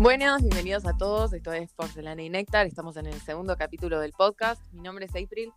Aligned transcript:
Buenas, 0.00 0.42
bienvenidos 0.42 0.86
a 0.86 0.96
todos. 0.96 1.32
Esto 1.32 1.52
es 1.52 1.72
Porcelana 1.72 2.20
y 2.20 2.28
Néctar. 2.28 2.66
Estamos 2.66 2.96
en 2.96 3.06
el 3.06 3.20
segundo 3.20 3.56
capítulo 3.56 4.00
del 4.00 4.10
podcast. 4.10 4.60
Mi 4.72 4.82
nombre 4.82 5.06
es 5.06 5.12
April. 5.12 5.52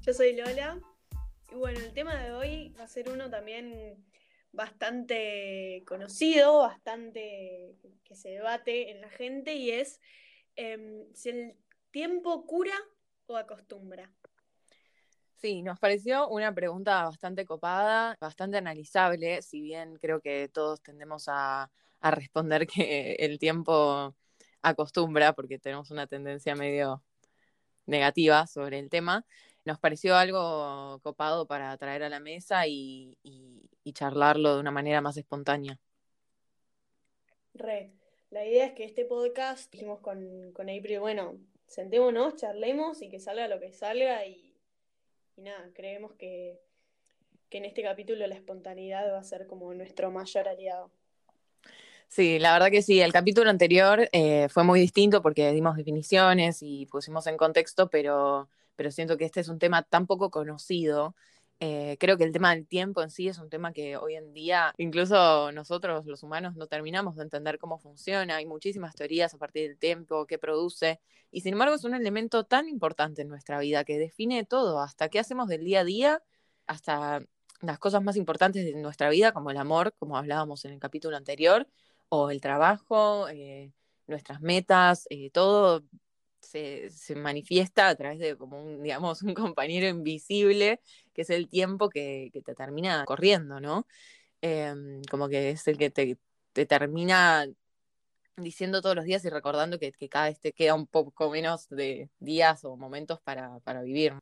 Yo 0.00 0.14
soy 0.14 0.34
Lola. 0.34 0.80
Y 1.52 1.54
bueno, 1.54 1.78
el 1.80 1.92
tema 1.92 2.16
de 2.16 2.32
hoy 2.32 2.74
va 2.80 2.84
a 2.84 2.88
ser 2.88 3.10
uno 3.10 3.28
también 3.28 4.02
bastante 4.52 5.84
conocido, 5.86 6.60
bastante 6.60 7.76
que 8.04 8.14
se 8.16 8.30
debate 8.30 8.90
en 8.90 9.02
la 9.02 9.10
gente 9.10 9.54
y 9.54 9.70
es 9.70 10.00
em, 10.56 11.04
si 11.12 11.28
el 11.28 11.56
tiempo 11.90 12.46
cura 12.46 12.74
o 13.26 13.36
acostumbra. 13.36 14.10
Sí, 15.34 15.60
nos 15.60 15.78
pareció 15.78 16.26
una 16.28 16.54
pregunta 16.54 17.04
bastante 17.04 17.44
copada, 17.44 18.16
bastante 18.18 18.56
analizable, 18.56 19.42
si 19.42 19.60
bien 19.60 19.96
creo 19.96 20.22
que 20.22 20.48
todos 20.48 20.80
tendemos 20.80 21.26
a, 21.28 21.70
responder 22.10 22.66
que 22.66 23.16
el 23.18 23.38
tiempo 23.38 24.14
acostumbra, 24.62 25.32
porque 25.34 25.58
tenemos 25.58 25.90
una 25.90 26.06
tendencia 26.06 26.54
medio 26.54 27.02
negativa 27.86 28.46
sobre 28.46 28.78
el 28.78 28.90
tema, 28.90 29.24
nos 29.64 29.78
pareció 29.78 30.16
algo 30.16 31.00
copado 31.02 31.46
para 31.46 31.76
traer 31.76 32.02
a 32.02 32.08
la 32.08 32.20
mesa 32.20 32.66
y, 32.66 33.18
charlarlo 33.92 34.54
de 34.54 34.60
una 34.60 34.72
manera 34.72 35.00
más 35.00 35.16
espontánea. 35.16 35.78
Re. 37.54 37.92
La 38.30 38.44
idea 38.44 38.66
es 38.66 38.72
que 38.72 38.84
este 38.84 39.04
podcast, 39.04 39.70
dijimos 39.72 40.00
con, 40.00 40.52
con 40.52 40.68
April, 40.68 40.98
bueno, 41.00 41.38
sentémonos, 41.66 42.34
charlemos 42.34 43.00
y 43.00 43.08
que 43.08 43.20
salga 43.20 43.46
lo 43.48 43.60
que 43.60 43.72
salga 43.72 44.26
y 44.26 44.46
y 45.36 45.42
nada, 45.42 45.70
creemos 45.74 46.14
que, 46.14 46.58
en 47.50 47.64
este 47.64 47.82
capítulo 47.82 48.26
la 48.26 48.34
espontaneidad 48.34 49.12
va 49.12 49.18
a 49.18 49.22
ser 49.22 49.46
como 49.46 49.72
nuestro 49.72 50.10
mayor 50.10 50.48
aliado. 50.48 50.90
Sí, 52.08 52.38
la 52.38 52.52
verdad 52.52 52.70
que 52.70 52.82
sí. 52.82 53.00
El 53.00 53.12
capítulo 53.12 53.50
anterior 53.50 54.08
eh, 54.12 54.48
fue 54.48 54.64
muy 54.64 54.80
distinto 54.80 55.22
porque 55.22 55.52
dimos 55.52 55.76
definiciones 55.76 56.58
y 56.62 56.86
pusimos 56.86 57.26
en 57.26 57.36
contexto, 57.36 57.90
pero, 57.90 58.48
pero 58.74 58.90
siento 58.90 59.16
que 59.16 59.24
este 59.24 59.40
es 59.40 59.48
un 59.48 59.58
tema 59.58 59.82
tan 59.82 60.06
poco 60.06 60.30
conocido 60.30 61.14
eh, 61.58 61.96
creo 61.98 62.18
que 62.18 62.24
el 62.24 62.32
tema 62.32 62.54
del 62.54 62.66
tiempo 62.66 63.02
en 63.02 63.10
sí 63.10 63.28
es 63.28 63.38
un 63.38 63.48
tema 63.48 63.72
que 63.72 63.96
hoy 63.96 64.14
en 64.14 64.34
día, 64.34 64.74
incluso 64.76 65.50
nosotros 65.52 66.04
los 66.04 66.22
humanos, 66.22 66.54
no 66.54 66.66
terminamos 66.66 67.16
de 67.16 67.22
entender 67.22 67.58
cómo 67.58 67.78
funciona. 67.78 68.36
Hay 68.36 68.46
muchísimas 68.46 68.94
teorías 68.94 69.32
a 69.32 69.38
partir 69.38 69.68
del 69.68 69.78
tiempo, 69.78 70.26
qué 70.26 70.38
produce, 70.38 71.00
y 71.30 71.40
sin 71.40 71.54
embargo 71.54 71.74
es 71.74 71.84
un 71.84 71.94
elemento 71.94 72.44
tan 72.44 72.68
importante 72.68 73.22
en 73.22 73.28
nuestra 73.28 73.58
vida 73.58 73.84
que 73.84 73.98
define 73.98 74.44
todo, 74.44 74.80
hasta 74.80 75.08
qué 75.08 75.18
hacemos 75.18 75.48
del 75.48 75.64
día 75.64 75.80
a 75.80 75.84
día, 75.84 76.22
hasta 76.66 77.20
las 77.62 77.78
cosas 77.78 78.02
más 78.02 78.16
importantes 78.16 78.64
de 78.64 78.74
nuestra 78.74 79.08
vida, 79.08 79.32
como 79.32 79.50
el 79.50 79.56
amor, 79.56 79.94
como 79.98 80.18
hablábamos 80.18 80.64
en 80.66 80.72
el 80.72 80.78
capítulo 80.78 81.16
anterior, 81.16 81.66
o 82.08 82.30
el 82.30 82.40
trabajo, 82.40 83.28
eh, 83.28 83.72
nuestras 84.06 84.40
metas, 84.40 85.06
eh, 85.10 85.30
todo 85.30 85.82
se, 86.40 87.14
manifiesta 87.16 87.88
a 87.88 87.94
través 87.94 88.18
de 88.18 88.36
como 88.36 88.62
un, 88.62 88.82
digamos, 88.82 89.22
un 89.22 89.34
compañero 89.34 89.86
invisible, 89.88 90.80
que 91.12 91.22
es 91.22 91.30
el 91.30 91.48
tiempo 91.48 91.88
que, 91.88 92.30
te 92.44 92.54
termina 92.54 93.04
corriendo, 93.04 93.60
¿no? 93.60 93.86
Em, 94.42 95.02
como 95.10 95.28
que 95.28 95.50
es 95.50 95.66
el 95.68 95.78
que 95.78 95.90
te, 95.90 96.16
termina 96.66 97.46
diciendo 98.36 98.82
todos 98.82 98.94
los 98.94 99.04
días 99.06 99.24
y 99.24 99.30
recordando 99.30 99.78
que, 99.78 99.92
cada 100.08 100.28
vez 100.28 100.40
te 100.40 100.52
queda 100.52 100.74
un 100.74 100.86
poco 100.86 101.30
menos 101.30 101.68
de 101.68 102.10
días 102.18 102.64
o 102.64 102.76
momentos 102.76 103.20
para, 103.20 103.82
vivir. 103.82 104.14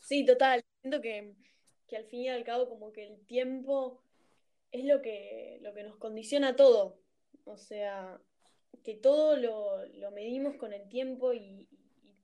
Sí, 0.00 0.24
total. 0.24 0.64
Siento 0.82 1.00
que, 1.00 1.34
al 1.96 2.04
fin 2.06 2.22
y 2.22 2.28
al 2.28 2.42
cabo 2.42 2.68
como 2.68 2.92
que 2.92 3.06
el 3.06 3.24
tiempo 3.26 4.02
es 4.72 4.84
lo 4.84 5.00
que, 5.00 5.60
lo 5.62 5.72
que 5.72 5.84
nos 5.84 5.96
condiciona 5.96 6.56
todo. 6.56 7.03
O 7.44 7.56
sea, 7.56 8.20
que 8.82 8.94
todo 8.94 9.36
lo, 9.36 10.10
medimos 10.12 10.56
con 10.56 10.72
el 10.72 10.88
tiempo 10.88 11.32
y, 11.32 11.68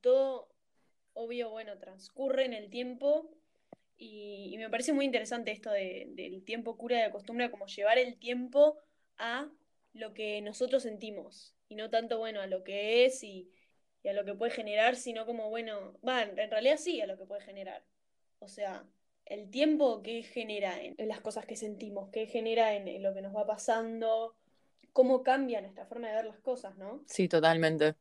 todo, 0.01 0.49
obvio, 1.13 1.51
bueno, 1.51 1.79
transcurre 1.79 2.45
en 2.45 2.55
el 2.55 2.71
tiempo. 2.71 3.31
Y, 3.97 4.55
me 4.59 4.71
parece 4.71 4.93
muy 4.93 5.05
interesante 5.05 5.53
esto 5.53 5.71
del 5.71 6.43
tiempo 6.45 6.77
cura 6.77 7.03
de 7.03 7.11
costumbre, 7.11 7.51
como 7.51 7.67
llevar 7.67 7.99
el 7.99 8.19
tiempo 8.19 8.79
a 9.19 9.51
lo 9.93 10.15
que 10.15 10.41
nosotros 10.41 10.83
sentimos 10.83 11.55
y 11.69 11.77
no 11.77 11.89
tanto, 11.91 12.19
bueno, 12.19 12.41
a 12.41 12.47
lo 12.47 12.65
que 12.65 13.05
es 13.05 13.23
y, 13.23 13.51
a 14.05 14.13
lo 14.13 14.25
que 14.25 14.35
puede 14.35 14.53
generar, 14.53 14.97
sino 14.97 15.27
como, 15.27 15.51
bueno, 15.51 15.99
va, 16.07 16.23
en 16.23 16.51
realidad 16.51 16.79
sí, 16.79 17.01
a 17.01 17.07
lo 17.07 17.19
que 17.19 17.27
puede 17.27 17.43
generar. 17.43 17.85
O 18.39 18.49
sea, 18.49 18.87
el 19.27 19.51
tiempo 19.51 20.03
que 20.03 20.23
genera 20.23 20.83
en, 20.83 20.97
las 21.07 21.21
cosas 21.21 21.47
que 21.47 21.57
sentimos, 21.57 22.11
que 22.11 22.27
genera 22.27 22.75
en, 22.75 23.03
lo 23.03 23.15
que 23.15 23.23
nos 23.23 23.35
va 23.35 23.47
pasando, 23.47 24.35
cómo 24.93 25.23
cambia 25.23 25.61
nuestra 25.61 25.87
forma 25.87 26.09
de 26.09 26.15
ver 26.15 26.25
las 26.27 26.41
cosas, 26.41 26.77
¿no? 26.77 27.03
Sí, 27.07 27.29
totalmente. 27.29 27.97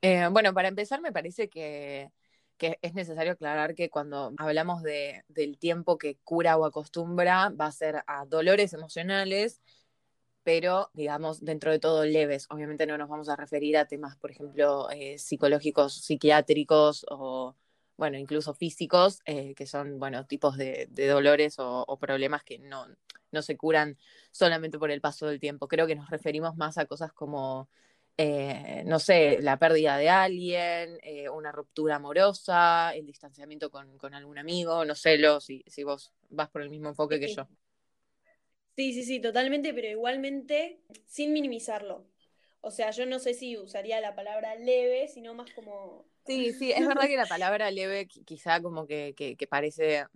Eh, 0.00 0.28
bueno, 0.30 0.52
para 0.52 0.68
empezar, 0.68 1.00
me 1.00 1.12
parece 1.12 1.48
que, 1.48 2.10
es 2.58 2.94
necesario 2.94 3.32
aclarar 3.32 3.74
que 3.74 3.90
cuando 3.90 4.32
hablamos 4.38 4.82
de, 4.82 5.24
del 5.28 5.58
tiempo 5.58 5.98
que 5.98 6.16
cura 6.22 6.56
o 6.56 6.64
acostumbra, 6.64 7.50
va 7.50 7.66
a 7.66 7.72
ser 7.72 8.04
a 8.06 8.24
dolores 8.24 8.72
emocionales, 8.72 9.60
pero 10.44 10.90
digamos, 10.92 11.44
dentro 11.44 11.72
de 11.72 11.78
todo 11.80 12.04
leves. 12.04 12.46
Obviamente 12.50 12.86
no 12.86 12.98
nos 12.98 13.08
vamos 13.08 13.28
a 13.28 13.36
referir 13.36 13.76
a 13.76 13.86
temas, 13.86 14.16
por 14.16 14.30
ejemplo, 14.30 14.88
eh, 14.90 15.18
psicológicos, 15.18 15.94
psiquiátricos 16.04 17.04
o, 17.10 17.56
bueno, 18.02 18.18
incluso 18.18 18.52
físicos, 18.52 19.20
eh, 19.26 19.54
que 19.54 19.64
son, 19.64 20.00
bueno, 20.00 20.26
tipos 20.26 20.56
de, 20.56 20.88
dolores 20.88 21.54
o, 21.58 21.96
problemas 22.00 22.42
que 22.42 22.58
no, 22.58 22.88
no 23.30 23.42
se 23.42 23.56
curan 23.56 23.96
solamente 24.32 24.76
por 24.76 24.90
el 24.90 25.00
paso 25.00 25.28
del 25.28 25.38
tiempo. 25.38 25.68
Creo 25.68 25.86
que 25.86 25.94
nos 25.94 26.10
referimos 26.10 26.56
más 26.56 26.78
a 26.78 26.86
cosas 26.86 27.12
como, 27.12 27.68
eh, 28.16 28.82
no 28.86 28.98
sé, 28.98 29.38
la 29.40 29.56
pérdida 29.56 29.96
de 29.98 30.08
alguien, 30.08 30.98
eh, 31.04 31.28
una 31.28 31.52
ruptura 31.52 31.94
amorosa, 31.94 32.90
el 32.92 33.06
distanciamiento 33.06 33.70
con, 33.70 33.96
algún 34.12 34.36
amigo, 34.36 34.84
no 34.84 34.96
sé, 34.96 35.16
lo, 35.16 35.38
si, 35.38 35.62
si 35.68 35.84
vos 35.84 36.12
vas 36.28 36.50
por 36.50 36.62
el 36.62 36.70
mismo 36.70 36.88
enfoque 36.88 37.20
que 37.20 37.32
yo. 37.32 37.46
Sí, 38.74 38.94
sí, 38.94 39.04
sí, 39.04 39.20
totalmente, 39.20 39.72
pero 39.72 39.86
igualmente 39.86 40.80
sin 41.06 41.32
minimizarlo. 41.32 42.04
O 42.62 42.72
sea, 42.72 42.90
yo 42.90 43.06
no 43.06 43.20
sé 43.20 43.34
si 43.34 43.56
usaría 43.56 44.00
la 44.00 44.16
palabra 44.16 44.56
leve, 44.56 45.06
sino 45.06 45.34
más 45.34 45.52
como... 45.52 46.10
Sí, 46.26 46.52
sí, 46.52 46.72
es 46.72 46.86
verdad 46.86 47.06
que 47.06 47.16
la 47.16 47.26
palabra 47.26 47.70
leve 47.70 48.06
quizá 48.06 48.62
como 48.62 48.86
que, 48.86 49.14
que 49.16 49.46
parece 49.48 50.06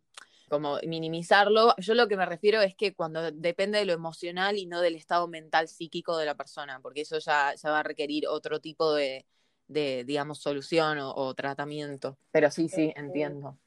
como 0.49 0.79
minimizarlo. 0.87 1.75
Yo 1.79 1.95
lo 1.95 2.09
que 2.09 2.17
me 2.17 2.27
refiero 2.27 2.61
es 2.63 2.75
que 2.75 2.95
cuando 2.95 3.31
depende 3.33 3.79
de 3.79 3.85
lo 3.85 3.93
emocional 3.93 4.57
y 4.57 4.67
no 4.67 4.81
del 4.81 4.97
estado 4.97 5.29
mental 5.29 5.69
psíquico 5.69 6.17
de 6.17 6.27
la 6.27 6.37
persona, 6.37 6.81
porque 6.81 7.03
eso 7.03 7.19
ya, 7.19 7.55
va 7.65 7.81
a 7.81 7.83
requerir 7.83 8.27
otro 8.29 8.61
tipo 8.61 8.93
de, 8.95 9.25
digamos, 9.67 10.41
solución 10.41 10.99
o, 11.01 11.35
tratamiento. 11.35 12.19
Pero 12.31 12.51
sí, 12.51 12.69
sí, 12.69 12.93
entiendo. 12.97 13.59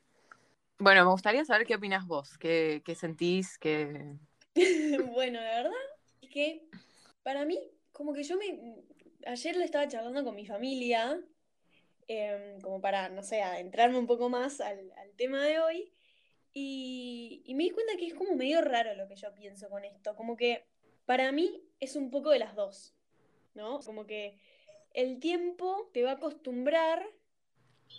Bueno, 0.77 1.03
me 1.03 1.11
gustaría 1.11 1.43
saber 1.43 1.67
qué 1.67 1.75
opinas 1.75 2.07
vos, 2.07 2.37
qué, 2.37 2.81
sentís, 2.97 3.57
qué... 3.57 4.15
bueno, 5.13 5.41
la 5.41 5.55
verdad 5.55 5.73
es 6.21 6.29
que 6.29 6.69
para 7.23 7.45
mí, 7.45 7.59
como 7.91 8.13
que 8.13 8.23
yo 8.23 8.37
me... 8.37 8.77
Ayer 9.25 9.57
le 9.57 9.65
estaba 9.65 9.85
charlando 9.89 10.23
con 10.23 10.33
mi 10.33 10.45
familia, 10.45 11.19
em, 12.09 12.59
como 12.61 12.81
para, 12.81 13.07
no 13.09 13.21
sé, 13.21 13.43
adentrarme 13.43 13.99
un 13.99 14.07
poco 14.07 14.29
más 14.29 14.61
al, 14.61 14.91
tema 15.15 15.45
de 15.45 15.59
hoy. 15.59 15.93
Y, 16.53 17.53
me 17.55 17.63
di 17.65 17.69
cuenta 17.69 17.93
que 17.97 18.07
es 18.07 18.15
como 18.15 18.35
medio 18.35 18.61
raro 18.61 18.95
lo 18.95 19.07
que 19.07 19.15
yo 19.15 19.33
pienso 19.35 19.69
con 19.69 19.85
esto. 19.85 20.15
Como 20.15 20.35
que 20.35 20.65
para 21.05 21.31
mí 21.31 21.63
es 21.79 21.95
un 21.95 22.09
poco 22.09 22.31
de 22.31 22.39
las 22.39 22.55
dos, 22.55 22.95
¿no? 23.53 23.79
Como 23.81 24.07
que 24.07 24.39
el 24.93 25.19
tiempo 25.19 25.89
te 25.93 26.03
va 26.03 26.11
a 26.11 26.13
acostumbrar 26.15 27.05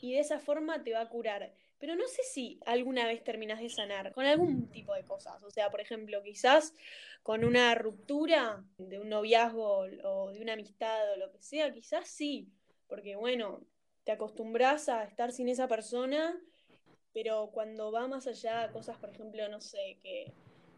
y 0.02 0.14
de 0.14 0.20
esa 0.20 0.40
forma 0.40 0.82
te 0.82 0.92
va 0.92 1.02
a 1.02 1.08
curar. 1.08 1.54
Pero 1.78 1.94
no 1.94 2.06
sé 2.08 2.22
si 2.24 2.58
alguna 2.66 3.06
vez 3.06 3.22
terminas 3.22 3.60
de 3.60 3.70
sanar 3.70 4.12
con 4.12 4.26
algún 4.26 4.70
tipo 4.72 4.92
de 4.94 5.04
cosas. 5.04 5.42
O 5.44 5.50
sea, 5.50 5.70
por 5.70 5.80
ejemplo, 5.80 6.20
quizás 6.22 6.74
con 7.22 7.44
una 7.44 7.76
ruptura 7.76 8.64
de 8.76 8.98
un 8.98 9.08
noviazgo 9.08 9.86
o 10.02 10.32
de 10.32 10.40
una 10.40 10.54
amistad 10.54 11.12
o 11.12 11.16
lo 11.16 11.30
que 11.30 11.42
sea, 11.42 11.72
quizás 11.72 12.08
sí. 12.08 12.48
Porque 12.88 13.14
bueno, 13.14 13.64
te 14.10 14.14
acostumbras 14.14 14.88
a 14.88 15.04
estar 15.04 15.30
sin 15.30 15.48
esa 15.48 15.68
persona 15.68 16.36
pero 17.12 17.50
cuando 17.52 17.90
va 17.90 18.06
más 18.06 18.26
allá, 18.26 18.70
cosas, 18.72 18.96
por 18.98 19.10
ejemplo, 19.10 19.48
no 19.48 19.60
sé, 19.60 19.98
que 20.02 20.32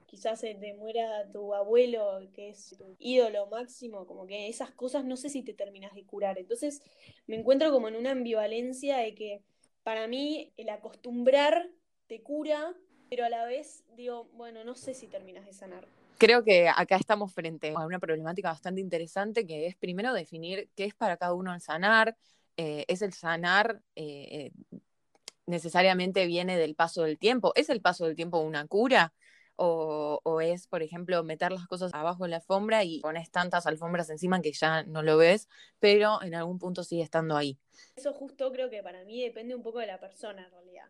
quizás 0.06 0.40
se 0.40 0.54
te 0.54 0.74
muera 0.74 1.30
tu 1.30 1.54
abuelo, 1.54 2.20
que 2.34 2.50
es 2.50 2.74
tu 2.78 2.96
ídolo 2.98 3.46
máximo, 3.46 4.06
como 4.06 4.26
que 4.26 4.48
esas 4.48 4.70
cosas 4.70 5.04
no 5.04 5.16
sé 5.16 5.28
si 5.28 5.42
te 5.42 5.54
terminas 5.54 5.94
de 5.94 6.04
curar. 6.04 6.38
Entonces 6.38 6.82
me 7.26 7.36
encuentro 7.36 7.70
como 7.70 7.88
en 7.88 7.96
una 7.96 8.12
ambivalencia 8.12 8.98
de 8.98 9.14
que 9.14 9.42
para 9.82 10.06
mí 10.06 10.52
el 10.56 10.70
acostumbrar 10.70 11.68
te 12.06 12.22
cura, 12.22 12.74
pero 13.10 13.24
a 13.24 13.28
la 13.28 13.44
vez 13.44 13.84
digo, 13.94 14.30
bueno, 14.32 14.64
no 14.64 14.74
sé 14.74 14.94
si 14.94 15.06
terminas 15.06 15.44
de 15.46 15.52
sanar. 15.52 15.86
Creo 16.18 16.44
que 16.44 16.68
acá 16.68 16.96
estamos 16.96 17.32
frente 17.32 17.74
a 17.74 17.84
una 17.84 17.98
problemática 17.98 18.48
bastante 18.48 18.80
interesante 18.80 19.46
que 19.46 19.66
es 19.66 19.76
primero 19.76 20.14
definir 20.14 20.70
qué 20.76 20.84
es 20.84 20.94
para 20.94 21.16
cada 21.16 21.34
uno 21.34 21.52
el 21.52 21.60
sanar. 21.60 22.16
Eh, 22.56 22.84
es 22.88 23.02
el 23.02 23.12
sanar 23.12 23.82
eh, 23.96 24.52
necesariamente 25.46 26.26
viene 26.26 26.56
del 26.56 26.74
paso 26.74 27.02
del 27.02 27.18
tiempo. 27.18 27.52
¿Es 27.54 27.68
el 27.70 27.80
paso 27.80 28.06
del 28.06 28.16
tiempo 28.16 28.38
una 28.38 28.66
cura? 28.66 29.12
o, 29.56 30.40
es, 30.40 30.66
por 30.66 30.82
ejemplo, 30.82 31.22
meter 31.22 31.52
las 31.52 31.66
cosas 31.66 31.92
abajo 31.94 32.24
de 32.24 32.30
la 32.30 32.36
alfombra 32.36 32.84
y 32.84 33.00
pones 33.00 33.30
tantas 33.30 33.66
alfombras 33.66 34.10
encima 34.10 34.40
que 34.40 34.52
ya 34.52 34.82
no 34.84 35.02
lo 35.02 35.16
ves, 35.16 35.48
pero 35.78 36.22
en 36.22 36.34
algún 36.34 36.58
punto 36.58 36.82
sigue 36.82 37.02
estando 37.02 37.36
ahí. 37.36 37.58
Eso 37.94 38.12
justo 38.12 38.50
creo 38.50 38.70
que 38.70 38.82
para 38.82 39.04
mí 39.04 39.22
depende 39.22 39.54
un 39.54 39.62
poco 39.62 39.78
de 39.78 39.86
la 39.86 40.00
persona 40.00 40.44
en 40.44 40.50
realidad. 40.50 40.86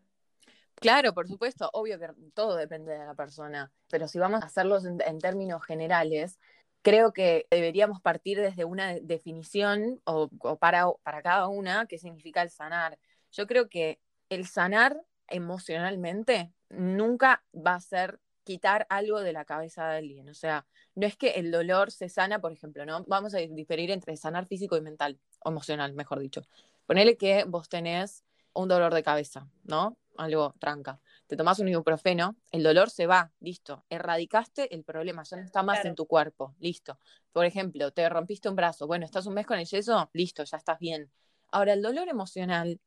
Claro, 0.75 1.13
por 1.13 1.27
supuesto, 1.27 1.69
obvio 1.73 1.99
que 1.99 2.09
todo 2.33 2.55
depende 2.55 2.93
de 2.93 3.05
la 3.05 3.13
persona, 3.13 3.71
pero 3.89 4.07
si 4.07 4.19
vamos 4.19 4.41
a 4.41 4.47
hacerlo 4.47 4.79
en, 4.83 5.19
términos 5.19 5.63
generales, 5.63 6.39
creo 6.83 7.13
que 7.13 7.47
deberíamos 7.49 8.01
partir 8.01 8.39
desde 8.39 8.65
una 8.65 8.93
definición 8.99 10.01
o, 10.03 10.29
para, 10.59 10.85
para 11.01 11.23
cada 11.23 11.47
una 11.47 11.87
qué 11.87 11.97
significa 11.97 12.43
el 12.43 12.51
sanar. 12.51 12.99
Yo 13.31 13.47
creo 13.47 13.69
que 13.69 13.99
el 14.29 14.45
sanar 14.45 15.01
emocionalmente 15.27 16.51
nunca 16.69 17.43
va 17.55 17.75
a 17.75 17.79
ser 17.79 18.19
quitar 18.43 18.85
algo 18.89 19.21
de 19.21 19.33
la 19.33 19.45
cabeza 19.45 19.87
de 19.87 19.97
alguien. 19.97 20.29
O 20.29 20.33
sea, 20.33 20.65
no 20.95 21.07
es 21.07 21.15
que 21.15 21.31
el 21.31 21.51
dolor 21.51 21.91
se 21.91 22.09
sana, 22.09 22.39
por 22.39 22.51
ejemplo, 22.51 22.85
¿no? 22.85 23.05
Vamos 23.07 23.33
a 23.33 23.37
diferir 23.37 23.89
entre 23.89 24.17
sanar 24.17 24.45
físico 24.45 24.75
y 24.75 24.81
mental, 24.81 25.17
o 25.39 25.49
emocional, 25.49 25.93
mejor 25.93 26.19
dicho. 26.19 26.41
Ponele 26.85 27.15
que 27.15 27.45
vos 27.45 27.69
tenés 27.69 28.25
un 28.53 28.67
dolor 28.67 28.93
de 28.93 29.03
cabeza, 29.03 29.47
¿no? 29.63 29.97
Algo 30.17 30.53
tranca. 30.59 30.99
Te 31.33 31.37
tomás 31.37 31.57
un 31.57 31.67
ibuprofeno, 31.67 32.35
el 32.51 32.61
dolor 32.61 32.91
se 32.91 33.07
va, 33.07 33.31
listo. 33.39 33.83
Erradicaste 33.89 34.71
el 34.75 34.83
problema, 34.83 35.23
ya 35.23 35.37
no 35.37 35.43
está 35.43 35.63
más 35.63 35.83
en 35.83 35.95
tu 35.95 36.05
cuerpo, 36.05 36.53
listo. 36.59 36.99
Por 37.31 37.45
ejemplo, 37.45 37.89
te 37.89 38.07
rompiste 38.07 38.49
un 38.49 38.55
brazo, 38.55 38.85
bueno, 38.85 39.03
estás 39.03 39.25
un 39.25 39.33
mes 39.33 39.47
con 39.47 39.57
el 39.57 39.65
yeso, 39.65 40.11
listo, 40.13 40.43
ya 40.43 40.57
estás 40.57 40.77
bien. 40.77 41.09
Ahora, 41.49 41.73
el 41.73 41.81
dolor 41.81 42.07
emocional, 42.07 42.79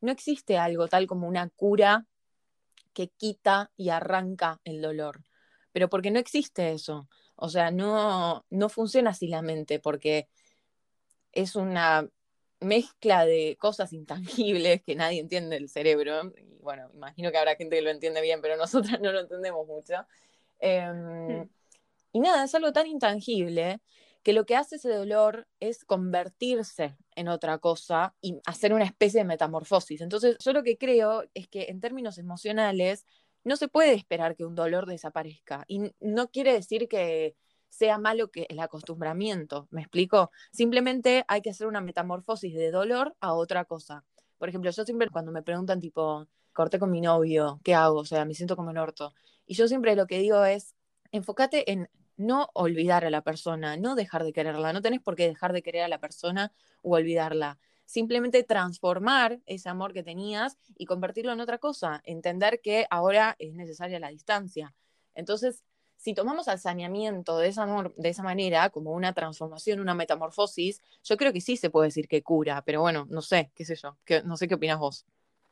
no 0.00 0.12
existe 0.12 0.56
algo 0.58 0.86
tal 0.86 1.08
como 1.08 1.26
una 1.26 1.48
cura 1.48 2.06
que 2.92 3.08
quita 3.08 3.72
y 3.76 3.88
arranca 3.88 4.60
el 4.62 4.80
dolor. 4.80 5.24
Pero 5.72 5.88
porque 5.88 6.12
no 6.12 6.20
existe 6.20 6.70
eso. 6.70 7.08
O 7.34 7.48
sea, 7.48 7.72
no, 7.72 8.46
no 8.48 8.68
funciona 8.68 9.10
así 9.10 9.26
la 9.26 9.42
mente, 9.42 9.80
porque 9.80 10.28
es 11.32 11.56
una 11.56 12.08
mezcla 12.60 13.26
de 13.26 13.56
cosas 13.58 13.92
intangibles 13.92 14.82
que 14.82 14.94
nadie 14.94 15.18
entiende 15.18 15.56
el 15.56 15.68
cerebro. 15.68 16.32
Bueno, 16.68 16.90
imagino 16.92 17.30
que 17.30 17.38
habrá 17.38 17.56
gente 17.56 17.76
que 17.76 17.82
lo 17.82 17.88
entiende 17.88 18.20
bien, 18.20 18.42
pero 18.42 18.54
nosotras 18.58 19.00
no 19.00 19.10
lo 19.10 19.20
entendemos 19.20 19.66
mucho. 19.66 19.94
Em, 20.58 21.40
hmm. 21.40 21.50
Y 22.12 22.20
nada, 22.20 22.44
es 22.44 22.54
algo 22.54 22.74
tan 22.74 22.86
intangible 22.86 23.80
que 24.22 24.34
lo 24.34 24.44
que 24.44 24.54
hace 24.54 24.76
ese 24.76 24.90
dolor 24.90 25.48
es 25.60 25.86
convertirse 25.86 26.98
en 27.16 27.28
otra 27.28 27.56
cosa 27.56 28.14
y 28.20 28.38
hacer 28.44 28.74
una 28.74 28.84
especie 28.84 29.20
de 29.20 29.24
metamorfosis. 29.24 30.02
Entonces, 30.02 30.36
yo 30.44 30.52
lo 30.52 30.62
que 30.62 30.76
creo 30.76 31.24
es 31.32 31.48
que 31.48 31.68
en 31.70 31.80
términos 31.80 32.18
emocionales 32.18 33.06
no 33.44 33.56
se 33.56 33.68
puede 33.68 33.94
esperar 33.94 34.36
que 34.36 34.44
un 34.44 34.54
dolor 34.54 34.84
desaparezca. 34.84 35.64
Y 35.68 35.90
no 36.00 36.30
quiere 36.30 36.52
decir 36.52 36.86
que 36.86 37.34
sea 37.70 37.96
malo 37.96 38.30
que 38.30 38.44
el 38.50 38.60
acostumbramiento, 38.60 39.68
¿me 39.70 39.80
explico? 39.80 40.32
Simplemente 40.52 41.24
hay 41.28 41.40
que 41.40 41.48
hacer 41.48 41.66
una 41.66 41.80
metamorfosis 41.80 42.54
de 42.54 42.70
dolor 42.70 43.16
a 43.20 43.32
otra 43.32 43.64
cosa. 43.64 44.04
Por 44.36 44.50
ejemplo, 44.50 44.70
yo 44.70 44.84
siempre 44.84 45.08
cuando 45.08 45.32
me 45.32 45.42
preguntan 45.42 45.80
tipo, 45.80 46.28
corté 46.58 46.80
con 46.80 46.90
mi 46.90 47.00
novio, 47.00 47.60
¿qué 47.62 47.72
hago? 47.76 48.00
O 48.00 48.04
sea, 48.04 48.24
me 48.24 48.34
siento 48.34 48.56
como 48.56 48.70
un 48.70 48.78
orto. 48.78 49.14
Y 49.46 49.54
yo 49.54 49.68
siempre 49.68 49.94
lo 49.94 50.08
que 50.08 50.18
digo 50.18 50.44
es, 50.44 50.74
enfócate 51.12 51.70
en 51.70 51.88
no 52.16 52.50
olvidar 52.52 53.04
a 53.04 53.10
la 53.10 53.22
persona, 53.22 53.76
no 53.76 53.94
dejar 53.94 54.24
de 54.24 54.32
quererla, 54.32 54.72
no 54.72 54.82
tenés 54.82 55.00
por 55.00 55.14
qué 55.14 55.28
dejar 55.28 55.52
de 55.52 55.62
querer 55.62 55.84
a 55.84 55.88
la 55.88 56.00
persona 56.00 56.50
o 56.82 56.96
olvidarla. 56.96 57.60
Simplemente 57.84 58.42
transformar 58.42 59.40
ese 59.46 59.68
amor 59.68 59.92
que 59.92 60.02
tenías 60.02 60.58
y 60.76 60.86
convertirlo 60.86 61.32
en 61.32 61.40
otra 61.40 61.58
cosa, 61.58 62.02
entender 62.04 62.60
que 62.60 62.88
ahora 62.90 63.36
es 63.38 63.54
necesaria 63.54 64.00
la 64.00 64.08
distancia. 64.08 64.74
Entonces, 65.14 65.62
si 65.96 66.12
tomamos 66.12 66.48
al 66.48 66.58
saneamiento 66.58 67.38
de 67.38 67.50
esa, 67.50 67.68
de 67.96 68.08
esa 68.08 68.24
manera, 68.24 68.70
como 68.70 68.90
una 68.94 69.12
transformación, 69.12 69.78
una 69.78 69.94
metamorfosis, 69.94 70.80
yo 71.04 71.16
creo 71.16 71.32
que 71.32 71.40
sí 71.40 71.56
se 71.56 71.70
puede 71.70 71.86
decir 71.86 72.08
que 72.08 72.24
cura, 72.24 72.62
pero 72.62 72.80
bueno, 72.80 73.06
no 73.10 73.22
sé, 73.22 73.52
qué 73.54 73.64
sé 73.64 73.76
yo, 73.76 73.96
no 74.24 74.36
sé 74.36 74.48
qué 74.48 74.56
opinas 74.56 74.80
vos. 74.80 75.06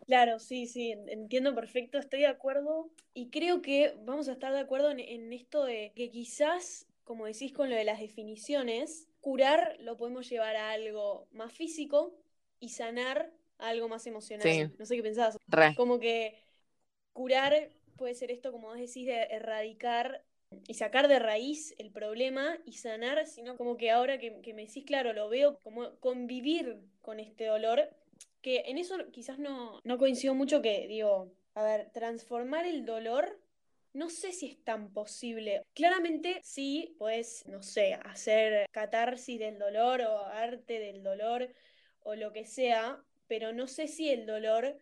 Claro, 0.07 0.39
sí, 0.39 0.67
sí, 0.67 0.93
entiendo 1.09 1.53
perfecto, 1.55 1.99
estoy 1.99 2.21
de 2.21 2.29
acuerdo 2.29 2.89
y 3.13 3.29
creo 3.31 3.61
que 3.61 3.95
vamos 4.05 4.29
a 4.29 4.33
estar 4.33 4.53
de 4.53 4.61
acuerdo 4.61 4.93
en, 4.93 5.33
esto 5.33 5.65
de 5.65 5.93
que 5.97 6.11
quizás, 6.11 6.87
como 7.03 7.27
decís 7.27 7.53
con 7.53 7.71
lo 7.71 7.77
de 7.77 7.83
las 7.83 7.99
definiciones, 7.99 9.09
curar 9.21 9.77
lo 9.81 9.97
podemos 9.97 10.29
llevar 10.29 10.55
a 10.55 10.71
algo 10.71 11.27
más 11.33 11.53
físico 11.53 12.15
y 12.61 12.69
sanar 12.69 13.33
a 13.59 13.69
algo 13.69 13.89
más 13.89 14.07
emocional. 14.07 14.73
No 14.79 14.87
sé 14.87 14.95
qué 14.95 15.03
pensás. 15.03 15.37
Como 15.77 15.99
que 15.99 16.39
curar 17.13 17.71
puede 17.97 18.15
ser 18.15 18.31
esto, 18.31 18.53
como 18.53 18.69
vos 18.69 18.79
decís, 18.79 19.07
de 19.07 19.23
erradicar 19.25 20.23
y 20.69 20.75
sacar 20.75 21.09
de 21.09 21.19
raíz 21.19 21.75
el 21.79 21.91
problema 21.91 22.59
y 22.65 22.75
sanar, 22.75 23.27
sino 23.27 23.57
como 23.57 23.77
que 23.77 23.91
ahora 23.91 24.19
que, 24.19 24.41
que 24.43 24.55
me 24.55 24.67
decís, 24.67 24.85
claro, 24.85 25.13
lo 25.13 25.29
veo 25.29 25.59
como 25.65 25.99
convivir 25.99 26.79
con 27.03 27.19
este 27.19 27.47
dolor 27.47 27.91
que 28.47 28.63
en 28.67 28.79
eso 28.79 28.97
quizás 29.11 29.41
no, 29.41 29.81
no 29.83 29.99
coincido 29.99 30.33
mucho 30.33 30.63
que, 30.63 30.87
digo, 30.87 31.33
a 31.55 31.65
ver, 31.65 31.91
transformar 31.93 32.65
el 32.65 32.85
dolor 32.85 33.41
no 33.93 34.09
sé 34.09 34.31
si 34.31 34.47
es 34.47 34.63
tan 34.63 34.93
posible. 34.93 35.63
Claramente 35.75 36.39
sí, 36.45 36.95
puedes, 36.97 37.45
no 37.49 37.65
sé, 37.65 37.95
hacer 37.95 38.69
catarsis 38.71 39.41
del 39.41 39.59
dolor 39.59 40.01
o 40.03 40.27
arte 40.27 40.79
del 40.79 41.03
dolor 41.03 41.53
o 42.05 42.15
lo 42.15 42.33
que 42.33 42.45
sea, 42.45 43.03
pero 43.27 43.53
no 43.53 43.67
sé 43.67 43.89
si 43.89 44.11
el 44.11 44.27
dolor 44.27 44.79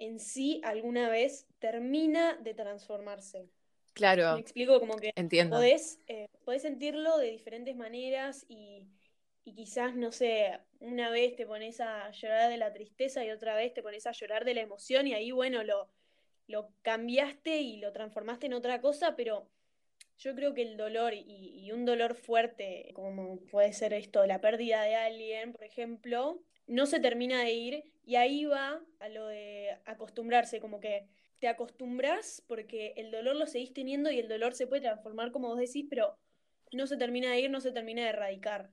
en 0.00 0.18
sí 0.18 0.60
alguna 0.64 1.08
vez 1.08 1.46
termina 1.60 2.36
de 2.42 2.54
transformarse. 2.54 3.48
Claro. 3.92 4.34
Me 4.34 4.40
explico 4.40 4.80
como 4.80 4.96
que 4.96 5.12
Entiendo. 5.14 5.58
Podés, 5.58 6.00
eh, 6.08 6.26
podés 6.44 6.62
sentirlo 6.62 7.18
de 7.18 7.30
diferentes 7.30 7.76
maneras 7.76 8.44
y 8.48 8.88
y 9.46 9.54
quizás, 9.54 9.94
no 9.94 10.10
sé, 10.10 10.58
una 10.80 11.08
vez 11.08 11.36
te 11.36 11.46
pones 11.46 11.80
a 11.80 12.10
llorar 12.10 12.50
de 12.50 12.56
la 12.56 12.72
tristeza 12.72 13.24
y 13.24 13.30
otra 13.30 13.54
vez 13.54 13.72
te 13.72 13.82
pones 13.82 14.04
a 14.08 14.10
llorar 14.10 14.44
de 14.44 14.54
la 14.54 14.60
emoción 14.60 15.06
y 15.06 15.14
ahí, 15.14 15.30
bueno, 15.30 15.62
lo, 15.62 15.88
lo 16.48 16.72
cambiaste 16.82 17.60
y 17.60 17.76
lo 17.76 17.92
transformaste 17.92 18.46
en 18.46 18.54
otra 18.54 18.80
cosa, 18.80 19.14
pero 19.14 19.48
yo 20.18 20.34
creo 20.34 20.52
que 20.52 20.62
el 20.62 20.76
dolor 20.76 21.14
y, 21.14 21.70
un 21.70 21.84
dolor 21.84 22.16
fuerte, 22.16 22.90
como 22.94 23.38
puede 23.38 23.72
ser 23.72 23.92
esto, 23.92 24.26
la 24.26 24.40
pérdida 24.40 24.82
de 24.82 24.96
alguien, 24.96 25.52
por 25.52 25.62
ejemplo, 25.62 26.42
no 26.66 26.86
se 26.86 26.98
termina 26.98 27.44
de 27.44 27.52
ir 27.52 27.92
y 28.04 28.16
ahí 28.16 28.46
va 28.46 28.82
a 28.98 29.08
lo 29.08 29.28
de 29.28 29.78
acostumbrarse, 29.84 30.58
como 30.58 30.80
que 30.80 31.06
te 31.38 31.46
acostumbras 31.46 32.42
porque 32.48 32.94
el 32.96 33.12
dolor 33.12 33.36
lo 33.36 33.46
seguís 33.46 33.72
teniendo 33.72 34.10
y 34.10 34.18
el 34.18 34.26
dolor 34.26 34.54
se 34.54 34.66
puede 34.66 34.82
transformar, 34.82 35.30
como 35.30 35.48
vos 35.48 35.58
decís, 35.58 35.86
pero 35.88 36.18
no 36.72 36.88
se 36.88 36.96
termina 36.96 37.30
de 37.30 37.40
ir, 37.40 37.50
no 37.50 37.60
se 37.60 37.70
termina 37.70 38.02
de 38.02 38.08
erradicar. 38.08 38.70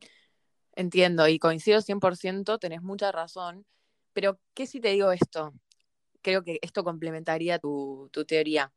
Entiendo 0.76 1.28
y 1.28 1.38
coincido 1.38 1.82
100%, 1.82 2.58
tenés 2.58 2.82
mucha 2.82 3.12
razón, 3.12 3.66
pero 4.14 4.40
¿qué 4.54 4.66
si 4.66 4.80
te 4.80 4.90
digo 4.90 5.12
esto? 5.12 5.54
Creo 6.22 6.44
que 6.44 6.60
esto 6.62 6.84
complementaría 6.84 7.60
tu, 7.60 8.10
teoría. 8.28 8.72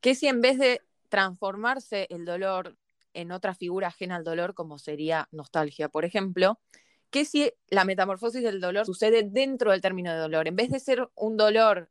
¿Qué 0.00 0.14
si 0.14 0.26
en 0.26 0.40
vez 0.40 0.58
de 0.58 0.80
transformarse 1.08 2.06
el 2.10 2.24
dolor 2.24 2.76
en 3.14 3.32
otra 3.32 3.54
figura 3.54 3.88
ajena 3.88 4.16
al 4.16 4.24
dolor, 4.24 4.54
como 4.54 4.78
sería 4.78 5.28
nostalgia, 5.30 5.88
por 5.88 6.04
ejemplo, 6.04 6.60
¿qué 7.10 7.24
si 7.24 7.52
la 7.68 7.84
metamorfosis 7.84 8.42
del 8.42 8.60
dolor 8.60 8.84
sucede 8.84 9.22
dentro 9.22 9.70
del 9.70 9.80
término 9.80 10.12
de 10.12 10.18
dolor? 10.18 10.48
En 10.48 10.56
vez 10.56 10.70
de 10.70 10.80
ser 10.80 11.08
un 11.14 11.36
dolor 11.36 11.90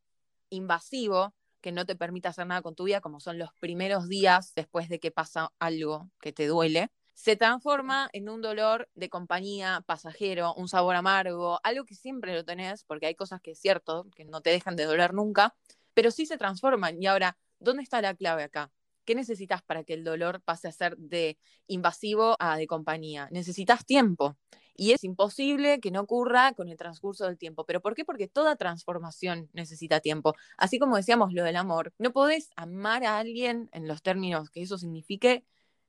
invasivo, 0.49 1.33
que 1.61 1.71
no 1.71 1.85
te 1.85 1.95
permite 1.95 2.27
hacer 2.27 2.45
nada 2.45 2.61
con 2.61 2.75
tu 2.75 2.83
vida, 2.83 3.01
como 3.01 3.19
son 3.19 3.39
los 3.39 3.49
primeros 3.59 4.07
días 4.07 4.53
después 4.55 4.87
de 4.87 4.99
que 4.99 5.09
pasa 5.09 5.51
algo 5.57 6.11
que 6.21 6.31
te 6.31 6.45
duele, 6.45 6.91
se 7.15 7.37
transforma 7.37 8.09
en 8.13 8.29
un 8.29 8.41
dolor 8.41 8.89
de 8.93 9.09
compañía, 9.09 9.81
pasajero, 9.87 10.53
un 10.53 10.67
sabor 10.67 10.95
amargo, 10.97 11.59
algo 11.63 11.85
que 11.85 11.95
siempre 11.95 12.35
lo 12.35 12.43
tenés, 12.43 12.83
porque 12.83 13.07
hay 13.07 13.15
cosas 13.15 13.41
que 13.41 13.51
es 13.51 13.59
cierto, 13.59 14.05
que 14.15 14.25
no 14.25 14.41
te 14.41 14.49
dejan 14.49 14.75
de 14.75 14.83
doler 14.83 15.13
nunca, 15.13 15.55
pero 15.93 16.11
sí 16.11 16.25
se 16.25 16.37
transforman. 16.37 17.01
Y 17.01 17.07
ahora, 17.07 17.37
¿dónde 17.57 17.83
está 17.83 18.01
la 18.01 18.13
clave 18.15 18.43
acá? 18.43 18.69
¿Qué 19.05 19.15
necesitas 19.15 19.61
para 19.61 19.83
que 19.85 19.93
el 19.93 20.03
dolor 20.03 20.41
pase 20.41 20.67
a 20.67 20.71
ser 20.73 20.97
de 20.97 21.37
invasivo 21.67 22.35
a 22.39 22.57
de 22.57 22.67
compañía? 22.67 23.29
Necesitas 23.31 23.85
tiempo. 23.85 24.35
Y 24.75 24.91
es 24.91 25.05
imposible 25.05 25.79
que 25.79 25.91
no 25.91 26.01
ocurra 26.01 26.51
con 26.53 26.67
el 26.67 26.75
transcurso 26.75 27.25
del 27.25 27.37
tiempo. 27.37 27.65
¿Pero 27.65 27.81
por 27.81 27.95
qué? 27.95 28.03
Porque 28.03 28.27
toda 28.27 28.57
transformación 28.57 29.49
necesita 29.53 30.01
tiempo. 30.01 30.35
Así 30.57 30.79
como 30.79 30.97
decíamos 30.97 31.31
lo 31.33 31.45
del 31.45 31.55
amor, 31.55 31.93
no 31.97 32.11
podés 32.11 32.49
amar 32.57 33.05
a 33.05 33.19
alguien 33.19 33.69
en 33.71 33.87
los 33.87 34.01
términos 34.01 34.49
que 34.49 34.61
eso 34.63 34.77
signifique 34.77 35.45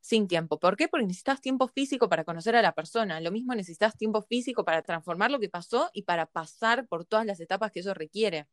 sin 0.07 0.29
tiempo. 0.29 0.61
¿Por 0.61 0.77
qué? 0.77 0.87
Porque 0.87 1.05
necesitas 1.05 1.41
tiempo 1.41 1.67
físico 1.67 2.09
para 2.09 2.23
conocer 2.23 2.55
a 2.55 2.63
la 2.63 2.73
persona. 2.73 3.21
Lo 3.21 3.33
mismo 3.33 3.57
necesitas 3.57 3.97
tiempo 3.97 4.23
físico 4.23 4.65
para 4.65 4.83
transformar 4.83 5.33
lo 5.33 5.41
que 5.41 5.49
pasó 5.49 5.91
y 5.93 6.03
para 6.03 6.27
pasar 6.27 6.87
por 6.87 7.05
todas 7.05 7.27
las 7.27 7.41
etapas 7.41 7.73
que 7.73 7.81
eso 7.81 7.93
requiere. 7.93 8.47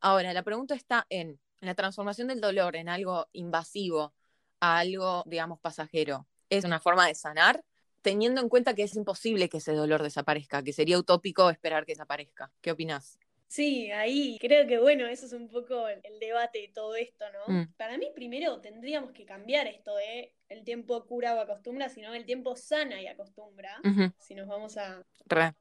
Ahora, 0.00 0.32
la 0.32 0.42
pregunta 0.42 0.74
está 0.74 1.06
en 1.08 1.38
la 1.60 1.76
transformación 1.76 2.26
del 2.26 2.40
dolor 2.40 2.74
en 2.74 2.88
algo 2.88 3.28
invasivo 3.32 4.14
a 4.58 4.78
algo, 4.78 5.22
digamos, 5.26 5.60
pasajero. 5.60 6.26
¿Es 6.50 6.64
una 6.64 6.80
forma 6.80 7.06
de 7.06 7.14
sanar? 7.14 7.64
Teniendo 8.02 8.40
en 8.40 8.48
cuenta 8.48 8.74
que 8.74 8.82
es 8.82 8.96
imposible 8.96 9.48
que 9.48 9.58
ese 9.58 9.74
dolor 9.74 10.02
desaparezca, 10.02 10.64
que 10.64 10.72
sería 10.72 10.98
utópico 10.98 11.50
esperar 11.50 11.86
que 11.86 11.92
desaparezca. 11.92 12.50
¿Qué 12.60 12.72
opinas? 12.72 13.20
Sí, 13.48 13.90
ahí 13.92 14.38
creo 14.40 14.66
que 14.66 14.78
bueno, 14.78 15.06
eso 15.06 15.26
es 15.26 15.32
un 15.32 15.48
poco 15.48 15.88
el, 15.88 16.02
debate 16.20 16.60
de 16.60 16.68
todo 16.68 16.96
esto, 16.96 17.24
¿no? 17.32 17.54
Mm. 17.54 17.72
Para 17.76 17.96
mí 17.96 18.08
primero 18.14 18.60
tendríamos 18.60 19.12
que 19.12 19.24
cambiar 19.24 19.66
esto 19.66 19.94
de 19.96 20.32
el 20.48 20.64
tiempo 20.64 21.04
cura 21.06 21.34
o 21.34 21.40
acostumbra, 21.40 21.88
sino 21.88 22.14
el 22.14 22.24
tiempo 22.24 22.56
sana 22.56 23.00
y 23.00 23.06
acostumbra, 23.06 23.80
si 24.18 24.34
nos 24.34 24.46
vamos 24.46 24.76
a, 24.76 25.04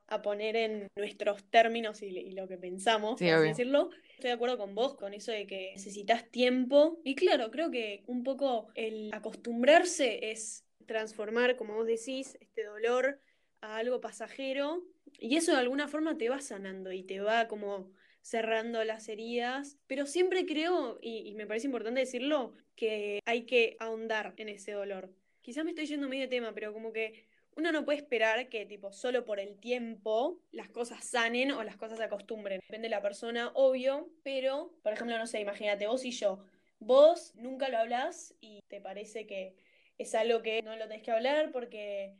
a 0.07 0.21
poner 0.21 0.55
en 0.55 0.87
nuestros 0.95 1.43
términos 1.49 2.01
y, 2.01 2.07
y 2.07 2.31
lo 2.31 2.47
que 2.47 2.57
pensamos, 2.57 3.19
Sí, 3.19 3.25
por 3.25 3.35
así 3.35 3.47
decirlo. 3.49 3.89
Estoy 4.15 4.29
de 4.29 4.35
acuerdo 4.35 4.57
con 4.57 4.75
vos, 4.75 4.95
con 4.95 5.13
eso 5.13 5.31
de 5.31 5.45
que 5.45 5.71
necesitas 5.75 6.29
tiempo. 6.29 6.99
Y 7.03 7.15
claro, 7.15 7.51
creo 7.51 7.69
que 7.69 8.03
un 8.07 8.23
poco 8.23 8.67
el 8.75 9.09
acostumbrarse 9.13 10.31
es 10.31 10.65
transformar, 10.85 11.57
como 11.57 11.75
vos 11.75 11.85
decís, 11.85 12.37
este 12.39 12.63
dolor 12.63 13.19
a 13.61 13.77
algo 13.77 13.99
pasajero. 13.99 14.83
Y 15.19 15.37
eso 15.37 15.51
de 15.51 15.59
alguna 15.59 15.87
forma 15.87 16.17
te 16.17 16.29
va 16.29 16.39
sanando 16.39 16.91
y 16.91 17.03
te 17.03 17.19
va 17.19 17.47
como 17.47 17.91
cerrando 18.21 18.83
las 18.83 19.07
heridas. 19.07 19.77
Pero 19.87 20.05
siempre 20.05 20.45
creo, 20.45 20.97
y, 21.01 21.33
me 21.35 21.45
parece 21.45 21.67
importante 21.67 21.99
decirlo, 21.99 22.53
que 22.75 23.19
hay 23.25 23.45
que 23.45 23.77
ahondar 23.79 24.33
en 24.37 24.49
ese 24.49 24.73
dolor. 24.73 25.13
Quizás 25.41 25.63
me 25.63 25.71
estoy 25.71 25.85
yendo 25.85 26.09
medio 26.09 26.23
de 26.23 26.29
tema, 26.29 26.53
pero 26.53 26.73
como 26.73 26.91
que 26.91 27.25
uno 27.55 27.71
no 27.71 27.85
puede 27.85 27.99
esperar 27.99 28.49
que, 28.49 28.65
tipo, 28.65 28.91
solo 28.91 29.25
por 29.25 29.39
el 29.39 29.57
tiempo 29.59 30.41
las 30.51 30.69
cosas 30.69 31.05
sanen 31.05 31.51
o 31.51 31.63
las 31.63 31.77
cosas 31.77 31.97
se 31.97 32.03
acostumbren. 32.03 32.59
Depende 32.59 32.87
de 32.87 32.95
la 32.95 33.01
persona, 33.01 33.51
obvio, 33.53 34.09
pero, 34.23 34.73
por 34.83 34.91
ejemplo, 34.91 35.17
no 35.17 35.27
sé, 35.27 35.39
imagínate, 35.39 35.87
vos 35.87 36.03
y 36.03 36.11
yo. 36.11 36.43
Vos 36.79 37.33
nunca 37.35 37.69
lo 37.69 37.77
hablas 37.77 38.35
y 38.41 38.61
te 38.67 38.81
parece 38.81 39.25
que 39.25 39.55
es 39.97 40.13
algo 40.15 40.41
que 40.41 40.61
no 40.61 40.75
lo 40.75 40.87
tenés 40.87 41.03
que 41.03 41.11
hablar 41.11 41.51
porque, 41.51 42.17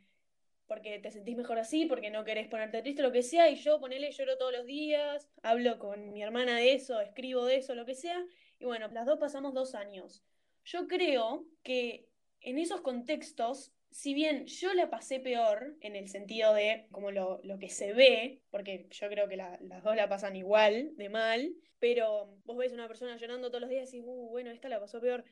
porque 0.66 0.98
te 0.98 1.10
sentís 1.10 1.36
mejor 1.36 1.58
así, 1.58 1.86
porque 1.86 2.10
no 2.10 2.24
querés 2.24 2.48
ponerte 2.48 2.82
triste, 2.82 3.02
lo 3.02 3.12
que 3.12 3.22
sea, 3.22 3.48
y 3.50 3.56
yo 3.56 3.80
ponele, 3.80 4.10
lloro 4.12 4.36
todos 4.38 4.52
los 4.52 4.66
días, 4.66 5.28
hablo 5.42 5.78
con 5.78 6.12
mi 6.12 6.22
hermana 6.22 6.56
de 6.56 6.74
eso, 6.74 7.00
escribo 7.00 7.44
de 7.46 7.56
eso, 7.56 7.74
lo 7.74 7.86
que 7.86 7.94
sea, 7.94 8.24
y 8.58 8.64
bueno, 8.64 8.88
las 8.88 9.06
dos 9.06 9.18
pasamos 9.18 9.54
dos 9.54 9.74
años. 9.74 10.22
Yo 10.64 10.86
creo 10.88 11.46
que 11.62 12.08
en 12.40 12.58
esos 12.58 12.80
contextos 12.80 13.72
si 13.90 14.12
bien 14.14 14.46
yo 14.46 14.74
la 14.74 14.90
pasé 14.90 15.20
peor 15.20 15.74
en 15.80 15.96
el 15.96 16.08
sentido 16.08 16.52
de 16.52 16.86
como 16.90 17.10
lo, 17.12 17.40
lo 17.44 17.58
que 17.58 17.70
se 17.70 17.94
ve, 17.94 18.42
porque 18.50 18.88
yo 18.90 19.08
creo 19.08 19.26
que 19.28 19.36
la- 19.36 19.58
las 19.62 19.82
dos 19.82 19.96
la 19.96 20.08
pasan 20.08 20.36
igual 20.36 20.90
de 20.96 21.08
mal, 21.08 21.54
pero 21.78 22.34
vos 22.44 22.56
ves 22.58 22.72
una 22.72 22.88
persona 22.88 23.16
llorando 23.16 23.48
todos 23.48 23.62
los 23.62 23.70
días 23.70 23.88
y 23.94 23.98
decís, 23.98 24.04
uh, 24.06 24.28
bueno, 24.28 24.50
esta 24.50 24.68
la 24.68 24.80
pasó 24.80 25.00
peor. 25.00 25.24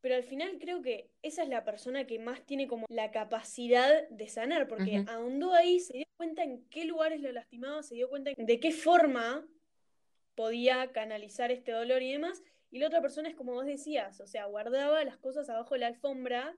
Pero 0.00 0.14
al 0.14 0.22
final 0.22 0.58
creo 0.60 0.80
que 0.80 1.10
esa 1.22 1.42
es 1.42 1.48
la 1.48 1.64
persona 1.64 2.06
que 2.06 2.18
más 2.18 2.44
tiene 2.46 2.68
como 2.68 2.86
la 2.88 3.10
capacidad 3.10 4.08
de 4.08 4.28
sanar, 4.28 4.68
porque 4.68 5.04
ahondó 5.08 5.52
ahí, 5.54 5.80
se 5.80 5.98
dio 5.98 6.06
cuenta 6.16 6.44
en 6.44 6.64
qué 6.68 6.84
lugares 6.84 7.20
lo 7.20 7.32
lastimaba, 7.32 7.82
se 7.82 7.96
dio 7.96 8.08
cuenta 8.08 8.30
de 8.36 8.60
qué 8.60 8.70
forma 8.70 9.44
podía 10.34 10.92
canalizar 10.92 11.50
este 11.50 11.72
dolor 11.72 12.02
y 12.02 12.12
demás. 12.12 12.42
Y 12.70 12.78
la 12.78 12.86
otra 12.86 13.00
persona 13.00 13.28
es 13.28 13.34
como 13.34 13.54
vos 13.54 13.66
decías, 13.66 14.20
o 14.20 14.26
sea, 14.26 14.44
guardaba 14.44 15.02
las 15.02 15.16
cosas 15.16 15.48
abajo 15.48 15.74
de 15.74 15.80
la 15.80 15.86
alfombra 15.88 16.56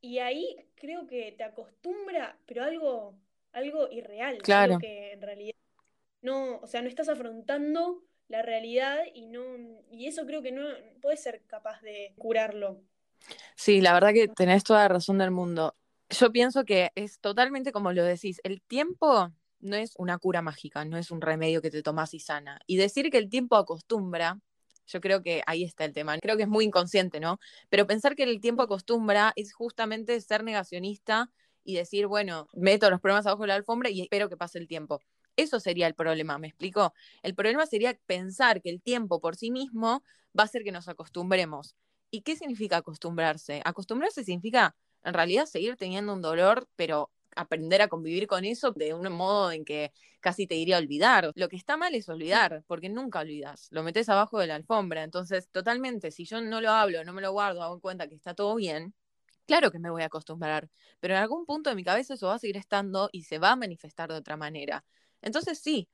y 0.00 0.18
ahí 0.18 0.56
creo 0.74 1.06
que 1.06 1.32
te 1.32 1.44
acostumbra, 1.44 2.38
pero 2.46 2.64
algo, 2.64 3.16
algo 3.52 3.88
irreal, 3.90 4.38
Claro. 4.38 4.74
algo 4.74 4.78
que 4.80 5.12
en 5.12 5.22
realidad 5.22 5.54
no, 6.22 6.58
o 6.58 6.66
sea, 6.66 6.82
no 6.82 6.88
estás 6.88 7.08
afrontando 7.08 8.02
la 8.28 8.42
realidad 8.42 8.98
y 9.14 9.26
no, 9.26 9.42
y 9.90 10.06
eso 10.06 10.26
creo 10.26 10.42
que 10.42 10.52
no 10.52 10.62
puedes 11.00 11.22
ser 11.22 11.42
capaz 11.46 11.80
de 11.82 12.14
curarlo. 12.16 12.80
Sí, 13.56 13.80
la 13.80 13.92
verdad 13.92 14.12
que 14.12 14.28
tenés 14.28 14.64
toda 14.64 14.80
la 14.80 14.88
razón 14.88 15.18
del 15.18 15.30
mundo. 15.30 15.74
Yo 16.10 16.30
pienso 16.32 16.64
que 16.64 16.90
es 16.94 17.20
totalmente 17.20 17.72
como 17.72 17.92
lo 17.92 18.04
decís, 18.04 18.40
el 18.44 18.60
tiempo 18.62 19.32
no 19.60 19.76
es 19.76 19.94
una 19.96 20.18
cura 20.18 20.42
mágica, 20.42 20.84
no 20.84 20.98
es 20.98 21.10
un 21.10 21.20
remedio 21.20 21.62
que 21.62 21.70
te 21.70 21.82
tomas 21.82 22.14
y 22.14 22.20
sana. 22.20 22.60
Y 22.66 22.76
decir 22.76 23.10
que 23.10 23.18
el 23.18 23.30
tiempo 23.30 23.56
acostumbra, 23.56 24.38
yo 24.86 25.00
creo 25.00 25.22
que 25.22 25.42
ahí 25.46 25.64
está 25.64 25.84
el 25.84 25.92
tema. 25.92 26.18
Creo 26.18 26.36
que 26.36 26.42
es 26.42 26.48
muy 26.48 26.66
inconsciente, 26.66 27.20
¿no? 27.20 27.38
Pero 27.70 27.86
pensar 27.86 28.14
que 28.14 28.24
el 28.24 28.40
tiempo 28.40 28.62
acostumbra 28.62 29.32
es 29.36 29.54
justamente 29.54 30.20
ser 30.20 30.44
negacionista 30.44 31.30
y 31.64 31.74
decir, 31.74 32.06
bueno, 32.06 32.46
meto 32.52 32.90
los 32.90 33.00
problemas 33.00 33.26
abajo 33.26 33.42
de 33.42 33.48
la 33.48 33.54
alfombra 33.54 33.88
y 33.88 34.02
espero 34.02 34.28
que 34.28 34.36
pase 34.36 34.58
el 34.58 34.68
tiempo. 34.68 35.00
Eso 35.36 35.58
sería 35.60 35.86
el 35.86 35.94
problema, 35.94 36.38
¿me 36.38 36.48
explico? 36.48 36.94
El 37.22 37.34
problema 37.34 37.66
sería 37.66 37.98
pensar 38.06 38.62
que 38.62 38.70
el 38.70 38.80
tiempo 38.80 39.20
por 39.20 39.36
sí 39.36 39.50
mismo 39.50 40.02
va 40.38 40.42
a 40.42 40.46
hacer 40.46 40.62
que 40.62 40.72
nos 40.72 40.88
acostumbremos. 40.88 41.74
¿Y 42.10 42.22
qué 42.22 42.36
significa 42.36 42.76
acostumbrarse? 42.76 43.60
Acostumbrarse 43.64 44.22
significa, 44.24 44.76
en 45.02 45.14
realidad, 45.14 45.46
seguir 45.46 45.76
teniendo 45.76 46.12
un 46.12 46.22
dolor, 46.22 46.68
pero 46.76 47.10
aprender 47.36 47.82
a 47.82 47.88
convivir 47.88 48.28
con 48.28 48.44
eso 48.44 48.70
de 48.72 48.94
un 48.94 49.10
modo 49.12 49.50
en 49.50 49.64
que 49.64 49.92
casi 50.20 50.46
te 50.46 50.54
diría 50.54 50.78
olvidar. 50.78 51.32
Lo 51.34 51.48
que 51.48 51.56
está 51.56 51.76
mal 51.76 51.94
es 51.96 52.08
olvidar, 52.08 52.62
porque 52.68 52.88
nunca 52.88 53.20
olvidas. 53.20 53.66
Lo 53.72 53.82
metes 53.82 54.08
abajo 54.08 54.38
de 54.38 54.46
la 54.46 54.54
alfombra. 54.54 55.02
Entonces, 55.02 55.48
totalmente, 55.50 56.12
si 56.12 56.24
yo 56.24 56.40
no 56.40 56.60
lo 56.60 56.70
hablo, 56.70 57.02
no 57.04 57.12
me 57.12 57.22
lo 57.22 57.32
guardo, 57.32 57.62
hago 57.62 57.80
cuenta 57.80 58.06
que 58.08 58.14
está 58.14 58.34
todo 58.34 58.54
bien, 58.54 58.94
claro 59.46 59.70
que 59.72 59.78
me 59.80 59.90
voy 59.90 60.02
a 60.02 60.06
acostumbrar. 60.06 60.70
Pero 61.00 61.14
en 61.14 61.20
algún 61.20 61.46
punto 61.46 61.70
de 61.70 61.76
mi 61.76 61.84
cabeza 61.84 62.14
eso 62.14 62.28
va 62.28 62.34
a 62.36 62.38
seguir 62.38 62.56
estando 62.56 63.08
y 63.12 63.22
se 63.24 63.38
va 63.38 63.52
a 63.52 63.56
manifestar 63.56 64.10
de 64.10 64.16
otra 64.16 64.36
manera. 64.36 64.84
Entonces, 65.24 65.58
sí, 65.58 65.88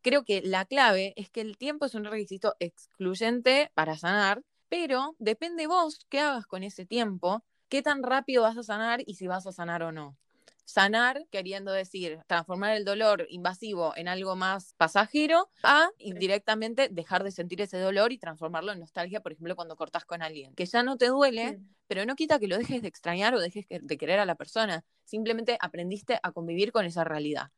creo 0.00 0.24
que 0.24 0.42
la 0.42 0.64
clave 0.64 1.12
es 1.16 1.28
que 1.30 1.40
el 1.40 1.58
tiempo 1.58 1.84
es 1.86 1.94
un 1.94 2.04
requisito 2.04 2.54
excluyente 2.60 3.70
para 3.74 3.96
sanar, 3.98 4.42
pero 4.68 5.16
depende 5.18 5.66
vos 5.66 6.06
qué 6.08 6.20
hagas 6.20 6.46
con 6.46 6.62
ese 6.62 6.86
tiempo, 6.86 7.44
qué 7.68 7.82
tan 7.82 8.02
rápido 8.04 8.42
vas 8.42 8.56
a 8.56 8.62
sanar 8.62 9.00
y 9.04 9.14
si 9.14 9.26
vas 9.26 9.46
a 9.46 9.52
sanar 9.52 9.82
o 9.82 9.90
no. 9.92 10.16
Sanar, 10.64 11.26
queriendo 11.30 11.72
decir, 11.72 12.20
transformar 12.28 12.76
el 12.76 12.84
dolor 12.84 13.26
invasivo 13.28 13.92
en 13.96 14.08
algo 14.08 14.36
más 14.36 14.74
pasajero, 14.76 15.50
a 15.64 15.88
indirectamente 15.98 16.88
dejar 16.88 17.24
de 17.24 17.32
sentir 17.32 17.60
ese 17.60 17.78
dolor 17.78 18.12
y 18.12 18.18
transformarlo 18.18 18.72
en 18.72 18.80
nostalgia, 18.80 19.20
por 19.20 19.32
ejemplo, 19.32 19.56
cuando 19.56 19.76
cortás 19.76 20.04
con 20.04 20.22
alguien, 20.22 20.54
que 20.54 20.66
ya 20.66 20.82
no 20.84 20.96
te 20.96 21.06
duele, 21.08 21.56
pero 21.88 22.04
no 22.06 22.14
quita 22.16 22.38
que 22.38 22.48
lo 22.48 22.58
dejes 22.58 22.82
de 22.82 22.88
extrañar 22.88 23.34
o 23.34 23.40
dejes 23.40 23.66
de 23.68 23.96
querer 23.98 24.20
a 24.20 24.26
la 24.26 24.36
persona. 24.36 24.84
Simplemente 25.04 25.56
aprendiste 25.60 26.18
a 26.22 26.32
convivir 26.32 26.72
con 26.72 26.84
esa 26.84 27.04
realidad. 27.04 27.50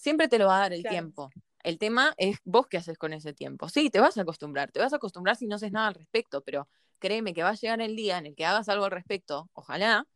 Siempre 0.00 0.28
te 0.28 0.38
lo 0.38 0.46
va 0.46 0.56
a 0.56 0.60
dar 0.60 0.72
el 0.72 0.80
Claro. 0.80 0.94
tiempo. 0.94 1.30
El 1.62 1.76
tema 1.76 2.14
es 2.16 2.38
vos 2.44 2.66
qué 2.68 2.78
haces 2.78 2.96
con 2.96 3.12
ese 3.12 3.34
tiempo. 3.34 3.68
Sí, 3.68 3.90
te 3.90 4.00
vas 4.00 4.16
a 4.16 4.22
acostumbrar, 4.22 4.72
te 4.72 4.80
vas 4.80 4.94
a 4.94 4.96
acostumbrar 4.96 5.36
si 5.36 5.46
no 5.46 5.56
haces 5.56 5.72
nada 5.72 5.88
al 5.88 5.94
respecto, 5.94 6.40
pero 6.40 6.68
créeme 6.98 7.34
que 7.34 7.42
va 7.42 7.50
a 7.50 7.54
llegar 7.54 7.82
el 7.82 7.94
día 7.96 8.16
en 8.16 8.24
el 8.24 8.34
que 8.34 8.46
hagas 8.46 8.70
algo 8.70 8.86
al 8.86 8.92
respecto, 8.92 9.50
ojalá, 9.52 10.08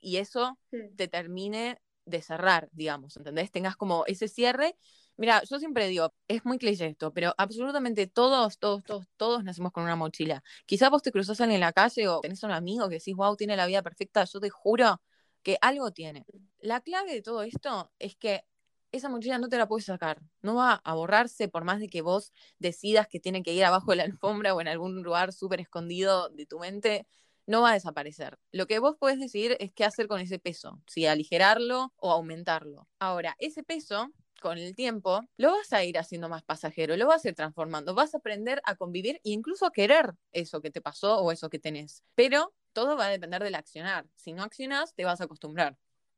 y 0.00 0.18
eso 0.18 0.58
Mm. 0.72 0.94
te 0.96 1.08
termine 1.08 1.78
de 2.04 2.20
cerrar, 2.20 2.68
digamos, 2.72 3.16
¿entendés? 3.16 3.50
Tengas 3.50 3.76
como 3.76 4.04
ese 4.06 4.28
cierre. 4.28 4.76
Mira, 5.16 5.42
yo 5.44 5.58
siempre 5.58 5.88
digo, 5.88 6.12
es 6.28 6.44
muy 6.44 6.58
cliché 6.58 6.86
esto, 6.86 7.14
pero 7.14 7.32
absolutamente 7.38 8.06
todos, 8.06 8.58
todos, 8.58 8.84
todos, 8.84 9.06
todos 9.16 9.42
nacemos 9.42 9.72
con 9.72 9.84
una 9.84 9.96
mochila. 9.96 10.42
Quizás 10.66 10.90
vos 10.90 11.02
te 11.02 11.12
cruzás 11.12 11.40
en 11.40 11.58
la 11.60 11.72
calle 11.72 12.08
o 12.08 12.20
tenés 12.20 12.42
un 12.42 12.50
amigo 12.50 12.90
que 12.90 12.96
decís, 12.96 13.14
wow, 13.16 13.36
tiene 13.36 13.56
la 13.56 13.66
vida 13.66 13.82
perfecta, 13.82 14.24
yo 14.24 14.40
te 14.40 14.50
juro 14.50 15.00
que 15.42 15.56
algo 15.62 15.92
tiene. 15.92 16.26
La 16.58 16.80
clave 16.82 17.12
de 17.14 17.22
todo 17.22 17.42
esto 17.42 17.90
es 17.98 18.16
que 18.16 18.44
esa 18.94 19.08
mochila 19.08 19.38
no 19.38 19.48
te 19.48 19.58
la 19.58 19.66
puedes 19.66 19.86
sacar, 19.86 20.20
no 20.42 20.54
va 20.54 20.80
a 20.84 20.94
borrarse 20.94 21.48
por 21.48 21.64
más 21.64 21.80
de 21.80 21.88
que 21.88 22.02
vos 22.02 22.32
decidas 22.58 23.08
que 23.08 23.20
tiene 23.20 23.42
que 23.42 23.52
ir 23.52 23.64
abajo 23.64 23.90
de 23.90 23.96
la 23.96 24.04
alfombra 24.04 24.54
o 24.54 24.60
en 24.60 24.68
algún 24.68 25.02
lugar 25.02 25.32
súper 25.32 25.60
escondido 25.60 26.28
de 26.30 26.46
tu 26.46 26.58
mente, 26.58 27.06
no 27.46 27.62
va 27.62 27.70
a 27.70 27.74
desaparecer. 27.74 28.38
Lo 28.52 28.66
que 28.66 28.78
vos 28.78 28.96
podés 28.98 29.18
decidir 29.18 29.56
es 29.60 29.72
qué 29.72 29.84
hacer 29.84 30.06
con 30.06 30.20
ese 30.20 30.38
peso, 30.38 30.80
si 30.86 31.06
aligerarlo 31.06 31.92
o 31.96 32.10
aumentarlo. 32.10 32.88
Ahora, 32.98 33.36
ese 33.38 33.62
peso, 33.62 34.10
con 34.40 34.58
el 34.58 34.74
tiempo, 34.74 35.22
lo 35.36 35.50
vas 35.50 35.72
a 35.72 35.84
ir 35.84 35.98
haciendo 35.98 36.28
más 36.28 36.42
pasajero, 36.42 36.96
lo 36.96 37.06
vas 37.06 37.24
a 37.24 37.28
ir 37.28 37.34
transformando, 37.34 37.94
vas 37.94 38.14
a 38.14 38.18
aprender 38.18 38.60
a 38.64 38.76
convivir 38.76 39.16
e 39.16 39.30
incluso 39.30 39.66
a 39.66 39.72
querer 39.72 40.14
eso 40.32 40.60
que 40.60 40.70
te 40.70 40.80
pasó 40.80 41.18
o 41.18 41.32
eso 41.32 41.50
que 41.50 41.58
tenés. 41.58 42.04
Pero 42.14 42.54
todo 42.72 42.96
va 42.96 43.06
a 43.06 43.10
depender 43.10 43.42
del 43.42 43.54
accionar. 43.54 44.06
Si 44.14 44.32
no 44.32 44.42
accionás, 44.42 44.94
te 44.94 45.04
vas 45.04 45.20
a 45.20 45.24
acostumbrar. 45.24 45.76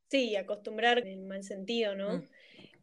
Sí, 0.09 0.37
acostumbrar 0.37 0.99
en 0.99 1.06
el 1.09 1.25
mal 1.25 1.42
sentido, 1.42 1.97
¿no? 1.97 2.18
Mm. 2.18 2.28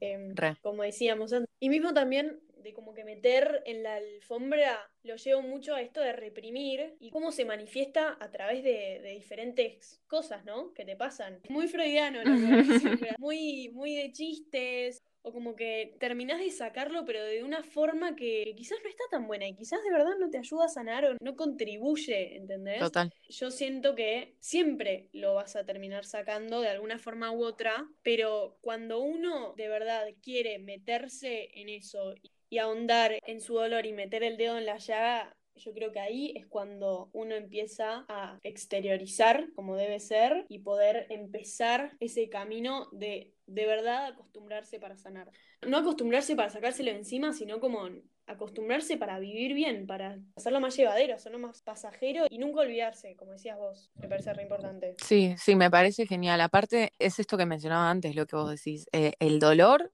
Em, 0.04 0.36
como 0.62 0.84
decíamos 0.84 1.34
antes. 1.34 1.50
Y 1.60 1.70
mismo 1.70 1.94
también 1.94 2.40
de 2.64 2.74
como 2.74 2.94
que 2.94 3.04
meter 3.04 3.62
en 3.66 3.84
la 3.84 3.96
alfombra 3.96 4.90
lo 5.04 5.16
llevo 5.18 5.42
mucho 5.42 5.76
a 5.76 5.82
esto 5.82 6.02
de 6.02 6.14
reprimir 6.14 6.96
y 7.00 7.10
cómo 7.10 7.32
se 7.32 7.46
manifiesta 7.46 8.18
a 8.20 8.32
través 8.32 8.64
de, 8.64 9.00
de 9.02 9.10
diferentes 9.12 10.02
cosas, 10.08 10.46
¿no? 10.46 10.74
Que 10.74 10.86
te 10.86 10.96
pasan. 10.96 11.42
Muy 11.50 11.68
freudiano, 11.68 12.20
pero 13.00 13.16
muy, 13.18 13.70
muy 13.74 13.96
de 13.96 14.12
chistes. 14.12 15.04
O 15.26 15.32
como 15.32 15.56
que 15.56 15.96
terminás 16.00 16.40
de 16.40 16.52
sacarlo, 16.52 17.06
pero 17.06 17.24
de 17.24 17.44
una 17.44 17.64
forma 17.64 18.16
que 18.16 18.54
quizás 18.58 18.78
no 18.84 18.90
está 18.90 19.04
tan 19.10 19.26
buena 19.26 19.48
y 19.48 19.56
quizás 19.56 19.82
de 19.84 19.92
verdad 19.92 20.18
no 20.20 20.30
te 20.30 20.38
ayuda 20.38 20.66
a 20.66 20.70
sanar 20.70 21.06
o 21.06 21.16
no 21.22 21.36
contribuye, 21.36 22.36
¿entendés? 22.36 22.80
Total. 22.80 23.12
Yo 23.30 23.50
siento 23.50 23.96
que 23.96 24.36
siempre 24.40 25.08
lo 25.14 25.36
vas 25.36 25.56
a 25.56 25.66
terminar 25.66 26.04
sacando 26.04 26.60
de 26.60 26.68
alguna 26.68 27.00
forma 27.00 27.32
u 27.32 27.44
otra, 27.46 27.88
pero 28.02 28.58
cuando 28.62 29.00
uno 29.00 29.54
de 29.56 29.70
verdad 29.70 30.06
quiere 30.22 30.60
meterse 30.60 31.50
en 31.60 31.70
eso 31.70 32.16
y 32.50 32.58
ahondar 32.58 33.18
en 33.26 33.40
su 33.40 33.54
dolor 33.56 33.86
y 33.86 33.94
meter 33.94 34.24
el 34.24 34.38
dedo 34.38 34.58
en 34.58 34.66
la 34.66 34.78
llaga, 34.78 35.36
yo 35.56 35.74
creo 35.74 35.92
que 35.92 36.00
ahí 36.00 36.34
es 36.36 36.48
cuando 36.48 37.10
uno 37.14 37.36
empieza 37.36 38.06
a 38.08 38.40
exteriorizar 38.44 39.52
como 39.56 39.76
debe 39.76 40.00
ser 40.00 40.46
y 40.50 40.60
poder 40.60 41.08
empezar 41.10 41.96
ese 42.00 42.30
camino 42.30 42.90
de 42.92 43.34
de 43.46 43.66
verdad 43.66 44.06
acostumbrarse 44.06 44.80
para 44.80 44.98
sanar. 44.98 45.30
No 45.68 45.78
acostumbrarse 45.78 46.36
para 46.36 46.50
sacárselo 46.50 46.92
encima, 46.92 47.34
sino 47.34 47.60
como 47.60 47.90
acostumbrarse 48.26 48.98
para 48.98 49.20
vivir 49.20 49.54
bien, 49.54 49.86
para 49.86 50.18
hacerlo 50.36 50.62
más 50.62 50.78
llevadero, 50.78 51.16
hacerlo 51.16 51.40
más 51.40 51.62
pasajero 51.62 52.26
y 52.30 52.38
nunca 52.38 52.62
olvidarse, 52.62 53.16
como 53.16 53.34
decías 53.34 53.58
vos, 53.58 53.92
me 54.02 54.08
parece 54.08 54.34
re 54.34 54.44
importante. 54.44 54.96
Sí, 55.04 55.36
sí, 55.38 55.56
me 55.56 55.70
parece 55.70 56.08
genial. 56.08 56.40
Aparte, 56.40 56.94
es 57.00 57.20
esto 57.20 57.38
que 57.38 57.46
mencionaba 57.46 57.90
antes, 57.90 58.16
lo 58.16 58.26
que 58.26 58.36
vos 58.36 58.50
decís, 58.50 58.88
eh, 58.94 59.14
el 59.20 59.40
dolor, 59.40 59.92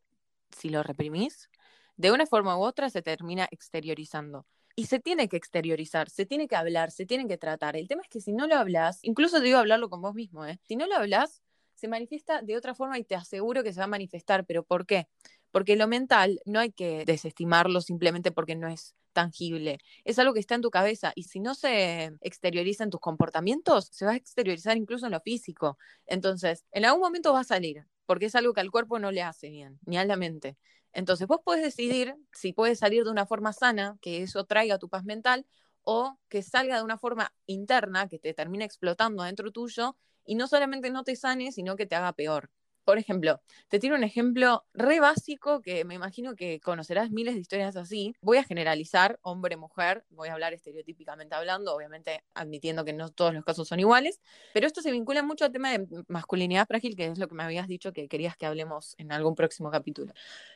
si 0.56 0.70
lo 0.70 0.84
reprimís, 0.84 1.50
de 1.98 2.12
una 2.12 2.28
forma 2.28 2.58
u 2.58 2.62
otra 2.62 2.90
se 2.90 3.02
termina 3.02 3.48
exteriorizando. 3.52 4.46
Y 4.80 4.86
se 4.86 5.02
tiene 5.02 5.28
que 5.28 5.36
exteriorizar, 5.36 6.10
se 6.10 6.26
tiene 6.26 6.48
que 6.48 6.56
hablar, 6.56 6.92
se 6.92 7.06
tiene 7.06 7.28
que 7.28 7.38
tratar. 7.38 7.76
El 7.76 7.90
tema 7.90 8.02
es 8.02 8.08
que 8.08 8.22
si 8.22 8.32
no 8.32 8.48
lo 8.48 8.56
hablas, 8.56 9.00
incluso 9.02 9.40
te 9.40 9.44
digo 9.44 9.58
hablarlo 9.58 9.90
con 9.90 10.02
vos 10.02 10.16
mismo, 10.16 10.46
¿eh? 10.46 10.58
si 10.64 10.78
no 10.78 10.88
lo 10.88 10.96
hablas, 10.96 11.42
se 11.76 11.90
manifiesta 11.90 12.42
de 12.42 12.56
otra 12.56 12.74
forma 12.74 12.98
y 12.98 13.04
te 13.04 13.16
aseguro 13.16 13.62
que 13.62 13.74
se 13.74 13.82
va 13.82 13.84
a 13.84 13.88
manifestar. 13.88 14.46
¿Pero 14.46 14.64
por 14.64 14.86
qué? 14.86 15.10
Porque 15.52 15.76
lo 15.76 15.90
mental 15.90 16.40
no 16.46 16.62
hay 16.62 16.72
que 16.72 17.04
desestimarlo 17.04 17.82
simplemente 17.82 18.32
porque 18.32 18.56
no 18.56 18.70
es 18.70 18.96
tangible. 19.12 19.80
Es 20.06 20.18
algo 20.18 20.34
que 20.34 20.40
está 20.40 20.56
en 20.56 20.62
tu 20.62 20.70
cabeza 20.70 21.12
y 21.14 21.24
si 21.24 21.42
no 21.42 21.56
se 21.56 22.14
exterioriza 22.22 22.86
en 22.86 22.90
tus 22.90 23.02
comportamientos, 23.02 23.90
se 23.92 24.06
va 24.06 24.14
a 24.14 24.16
exteriorizar 24.16 24.78
incluso 24.78 25.08
en 25.08 25.12
lo 25.12 25.20
físico. 25.20 25.78
Entonces, 26.06 26.64
en 26.72 26.86
algún 26.86 27.02
momento 27.02 27.34
va 27.34 27.42
a 27.42 27.44
salir, 27.44 27.86
porque 28.06 28.28
es 28.28 28.36
algo 28.36 28.54
que 28.54 28.62
al 28.62 28.72
cuerpo 28.72 28.98
no 28.98 29.12
le 29.12 29.24
hace 29.24 29.50
bien, 29.50 29.78
ni 29.86 29.98
a 29.98 30.06
la 30.06 30.16
mente. 30.16 30.56
Entonces, 30.94 31.28
vos 31.28 31.40
puedes 31.44 31.64
decidir 31.64 32.16
si 32.34 32.54
puedes 32.54 32.80
salir 32.80 33.04
de 33.04 33.12
una 33.12 33.26
forma 33.26 33.54
sana, 33.54 33.98
que 34.02 34.24
eso 34.24 34.46
traiga 34.46 34.80
tu 34.80 34.90
paz 34.90 35.04
mental, 35.06 35.46
o 35.84 36.18
que 36.30 36.44
salga 36.44 36.78
de 36.78 36.84
una 36.84 36.98
forma 36.98 37.34
interna, 37.46 38.08
que 38.08 38.20
te 38.20 38.34
termine 38.34 38.66
explotando 38.66 39.24
dentro 39.24 39.52
tuyo 39.52 39.98
y 40.26 40.36
no 40.36 40.48
solamente 40.48 40.90
no 40.92 41.04
te 41.04 41.16
sane, 41.16 41.52
sino 41.52 41.76
que 41.76 41.86
te 41.86 41.96
haga 41.96 42.14
peor. 42.14 42.52
Por 42.90 42.98
ejemplo, 42.98 43.40
te 43.68 43.78
tiro 43.78 43.94
un 43.94 44.04
ejemplo 44.04 44.66
re 44.74 45.00
básico 45.00 45.62
que 45.62 45.86
me 45.86 45.94
imagino 45.94 46.36
que 46.36 46.60
conocerás 46.60 47.12
miles 47.12 47.36
de 47.36 47.42
historias 47.42 47.76
así. 47.76 48.16
Voy 48.20 48.40
a 48.40 48.44
generalizar 48.44 49.20
hombre-mujer, 49.22 50.08
voy 50.10 50.30
a 50.30 50.34
hablar 50.34 50.54
estereotípicamente 50.54 51.36
hablando, 51.36 51.76
obviamente 51.76 52.24
admitiendo 52.34 52.84
que 52.86 52.94
no 52.94 53.10
todos 53.10 53.36
los 53.36 53.46
casos 53.46 53.68
son 53.68 53.80
iguales, 53.80 54.20
pero 54.56 54.66
esto 54.66 54.82
se 54.82 54.90
vincula 54.90 55.22
mucho 55.22 55.46
al 55.46 55.52
tema 55.52 55.72
de 55.72 55.86
masculinidad 56.08 56.66
frágil, 56.66 56.96
que 56.96 57.06
es 57.06 57.20
lo 57.20 57.28
que 57.28 57.36
me 57.36 57.44
habías 57.44 57.68
dicho 57.68 57.94
que 57.94 58.08
querías 58.08 58.36
que 58.36 58.48
hablemos 58.48 58.96
en 58.98 59.12
algún 59.12 59.36
próximo 59.36 59.70
capítulo. 59.70 60.12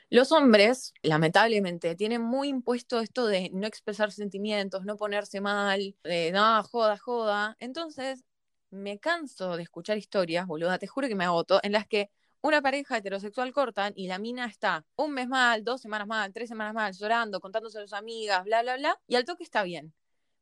Los 0.10 0.32
hombres, 0.32 0.96
lamentablemente, 1.04 1.94
tienen 1.96 2.24
muy 2.24 2.48
impuesto 2.48 3.00
esto 3.00 3.28
de 3.28 3.52
no 3.54 3.68
expresar 3.68 4.12
sentimientos, 4.12 4.86
no 4.86 4.98
ponerse 4.98 5.40
mal, 5.40 5.96
de 6.04 6.32
no, 6.32 6.64
joda, 6.64 6.98
joda. 6.98 7.56
Entonces, 7.60 8.24
me 8.72 8.98
canso 9.00 9.56
de 9.56 9.62
escuchar 9.62 10.00
historias, 10.00 10.48
boluda, 10.48 10.80
te 10.80 10.88
juro 10.88 11.08
que 11.08 11.14
me 11.16 11.26
agoto, 11.26 11.60
en 11.62 11.74
las 11.74 11.88
que 11.88 12.10
una 12.44 12.62
pareja 12.62 12.98
heterosexual 12.98 13.54
cortan 13.54 13.94
y 13.96 14.08
la 14.08 14.20
mina 14.20 14.46
está 14.46 14.86
un 14.98 15.14
mes 15.14 15.28
mal, 15.28 15.64
dos 15.64 15.82
semanas 15.82 16.08
mal, 16.08 16.34
tres 16.34 16.50
semanas 16.50 16.74
mal, 16.74 16.94
llorando, 16.94 17.40
contándose 17.40 17.80
a 17.80 17.82
sus 17.82 17.94
amigas, 17.94 18.44
bla, 18.44 18.62
bla, 18.62 18.76
bla, 18.78 19.00
y 19.08 19.16
al 19.16 19.24
toque 19.24 19.44
está 19.44 19.64
bien. 19.64 19.94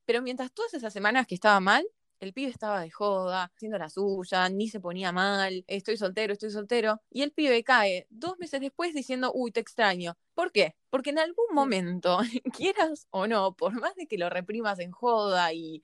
Pero 0.05 0.21
mientras 0.23 0.51
todas 0.51 0.73
esas 0.73 0.91
semanas 0.91 1.27
que 1.27 1.35
estaba 1.35 1.59
mal, 1.59 1.85
el 2.19 2.33
pibe 2.33 2.49
estaba 2.49 2.81
de 2.81 2.89
joda, 2.89 3.51
haciendo 3.55 3.77
la 3.77 3.89
suya, 3.89 4.49
ni 4.49 4.67
se 4.67 4.79
ponía 4.79 5.11
mal, 5.11 5.63
estoy 5.67 5.95
soltero, 5.95 6.33
estoy 6.33 6.49
soltero, 6.49 7.01
y 7.11 7.21
el 7.21 7.31
pibe 7.31 7.63
cae 7.63 8.07
dos 8.09 8.37
meses 8.39 8.61
después 8.61 8.95
diciendo, 8.95 9.31
uy, 9.33 9.51
te 9.51 9.59
extraño. 9.59 10.17
¿Por 10.33 10.51
qué? 10.51 10.75
Porque 10.89 11.11
en 11.11 11.19
algún 11.19 11.45
momento, 11.53 12.19
quieras 12.53 13.07
o 13.11 13.27
no, 13.27 13.55
por 13.55 13.79
más 13.79 13.95
de 13.95 14.07
que 14.07 14.17
lo 14.17 14.29
reprimas 14.29 14.79
en 14.79 14.91
joda 14.91 15.53
y, 15.53 15.83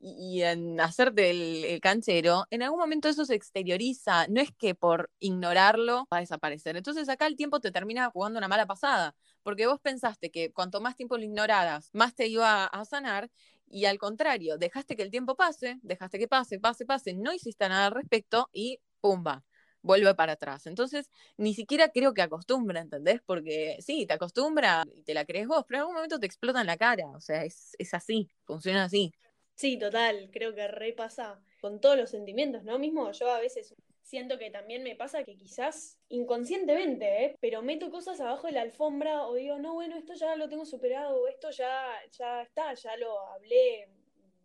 y, 0.00 0.42
en 0.42 0.80
hacerte 0.80 1.30
el, 1.30 1.80
canchero, 1.80 2.46
en 2.50 2.62
algún 2.62 2.78
momento 2.78 3.08
eso 3.08 3.24
se 3.24 3.34
exterioriza. 3.34 4.26
No 4.28 4.40
es 4.40 4.52
que 4.52 4.74
por 4.74 5.10
ignorarlo 5.18 6.06
va 6.12 6.18
a 6.18 6.20
desaparecer. 6.20 6.76
Entonces 6.76 7.08
acá 7.08 7.26
el 7.26 7.36
tiempo 7.36 7.60
te 7.60 7.70
termina 7.70 8.10
jugando 8.10 8.38
una 8.38 8.48
mala 8.48 8.66
pasada, 8.66 9.14
porque 9.42 9.66
vos 9.66 9.80
pensaste 9.80 10.30
que 10.30 10.52
cuanto 10.52 10.80
más 10.80 10.96
tiempo 10.96 11.16
lo 11.16 11.24
ignoraras, 11.24 11.90
más 11.92 12.14
te 12.14 12.26
iba 12.28 12.64
a 12.64 12.84
sanar. 12.84 13.30
Y 13.70 13.84
al 13.84 13.98
contrario, 13.98 14.56
dejaste 14.58 14.96
que 14.96 15.02
el 15.02 15.10
tiempo 15.10 15.36
pase, 15.36 15.78
dejaste 15.82 16.18
que 16.18 16.28
pase, 16.28 16.58
pase, 16.58 16.86
pase, 16.86 17.14
no 17.14 17.32
hiciste 17.32 17.68
nada 17.68 17.86
al 17.86 17.92
respecto 17.92 18.48
y 18.52 18.80
pumba, 19.00 19.44
vuelve 19.82 20.14
para 20.14 20.32
atrás. 20.32 20.66
Entonces, 20.66 21.10
ni 21.36 21.54
siquiera 21.54 21.90
creo 21.90 22.14
que 22.14 22.22
acostumbra, 22.22 22.80
¿entendés? 22.80 23.20
Porque 23.26 23.76
sí, 23.80 24.06
te 24.06 24.14
acostumbra 24.14 24.84
y 24.94 25.02
te 25.02 25.14
la 25.14 25.24
crees 25.26 25.48
vos, 25.48 25.64
pero 25.68 25.78
en 25.78 25.80
algún 25.82 25.94
momento 25.96 26.18
te 26.18 26.26
explota 26.26 26.60
en 26.60 26.66
la 26.66 26.76
cara. 26.78 27.08
O 27.08 27.20
sea, 27.20 27.44
es, 27.44 27.72
es 27.78 27.94
así, 27.94 28.30
funciona 28.44 28.84
así. 28.84 29.12
Sí, 29.58 29.76
total, 29.76 30.30
creo 30.32 30.54
que 30.54 30.68
repasa 30.68 31.40
con 31.60 31.80
todos 31.80 31.96
los 31.96 32.10
sentimientos, 32.10 32.62
¿no? 32.62 32.78
Mismo 32.78 33.10
yo 33.10 33.28
a 33.28 33.40
veces 33.40 33.74
siento 34.02 34.38
que 34.38 34.52
también 34.52 34.84
me 34.84 34.94
pasa 34.94 35.24
que 35.24 35.36
quizás 35.36 35.98
inconscientemente, 36.08 37.24
¿eh? 37.24 37.36
pero 37.40 37.60
meto 37.60 37.90
cosas 37.90 38.20
abajo 38.20 38.46
de 38.46 38.52
la 38.52 38.62
alfombra 38.62 39.26
o 39.26 39.34
digo, 39.34 39.58
no, 39.58 39.74
bueno, 39.74 39.96
esto 39.96 40.14
ya 40.14 40.36
lo 40.36 40.48
tengo 40.48 40.64
superado, 40.64 41.26
esto 41.26 41.50
ya, 41.50 41.90
ya 42.16 42.42
está, 42.42 42.72
ya 42.74 42.96
lo 42.98 43.18
hablé 43.18 43.88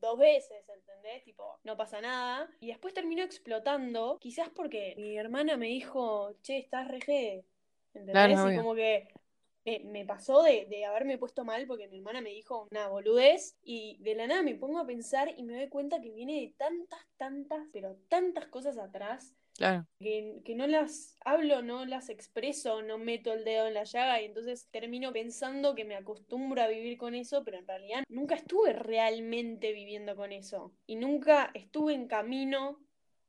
dos 0.02 0.18
veces, 0.18 0.68
¿entendés? 0.68 1.24
Tipo, 1.24 1.60
no 1.64 1.78
pasa 1.78 2.02
nada. 2.02 2.50
Y 2.60 2.70
después 2.70 2.96
terminó 2.96 3.24
explotando, 3.24 4.18
quizás 4.20 4.50
porque 4.50 4.96
mi 4.98 5.16
hermana 5.16 5.58
me 5.58 5.68
dijo, 5.68 6.34
che, 6.42 6.58
estás 6.58 6.88
reje, 6.88 7.46
¿entendés? 7.94 8.40
y 8.52 8.58
como 8.58 8.74
que 8.74 9.10
me, 9.66 10.06
pasó 10.06 10.44
de, 10.44 10.86
haberme 10.86 11.18
puesto 11.18 11.46
mal 11.46 11.66
porque 11.68 11.88
mi 11.88 11.98
hermana 11.98 12.22
me 12.22 12.32
dijo 12.32 12.68
una 12.72 12.88
boludez 12.88 13.58
y 13.64 13.98
de 14.02 14.16
la 14.16 14.28
nada 14.28 14.42
me 14.42 14.56
pongo 14.56 14.80
a 14.80 14.86
pensar 14.86 15.34
y 15.38 15.44
me 15.44 15.56
doy 15.56 15.70
cuenta 15.70 16.02
que 16.02 16.12
viene 16.12 16.42
de 16.42 16.54
tantas, 16.58 17.00
tantas, 17.18 17.68
pero 17.72 17.96
tantas 18.10 18.48
cosas 18.48 18.78
atrás. 18.78 19.36
Claro. 19.56 19.86
Que, 20.00 20.42
que, 20.44 20.56
no 20.56 20.66
las 20.66 21.16
hablo, 21.24 21.62
no 21.62 21.86
las 21.86 22.10
expreso, 22.10 22.82
no 22.82 22.98
meto 22.98 23.32
el 23.32 23.44
dedo 23.44 23.68
en 23.68 23.76
la 23.76 23.84
llaga 23.84 24.20
y 24.20 24.26
entonces 24.26 24.68
termino 24.72 25.14
pensando 25.14 25.76
que 25.76 25.86
me 25.86 25.96
acostumbro 25.96 26.64
a 26.64 26.68
vivir 26.68 26.98
con 26.98 27.14
eso, 27.14 27.44
pero 27.44 27.60
en 27.60 27.68
realidad 27.68 28.04
nunca 28.10 28.34
estuve 28.34 28.74
realmente 28.74 29.72
viviendo 29.72 30.16
con 30.16 30.32
eso 30.32 30.74
y 30.88 30.96
nunca 30.96 31.52
estuve 31.54 31.94
en 31.94 32.08
camino 32.08 32.80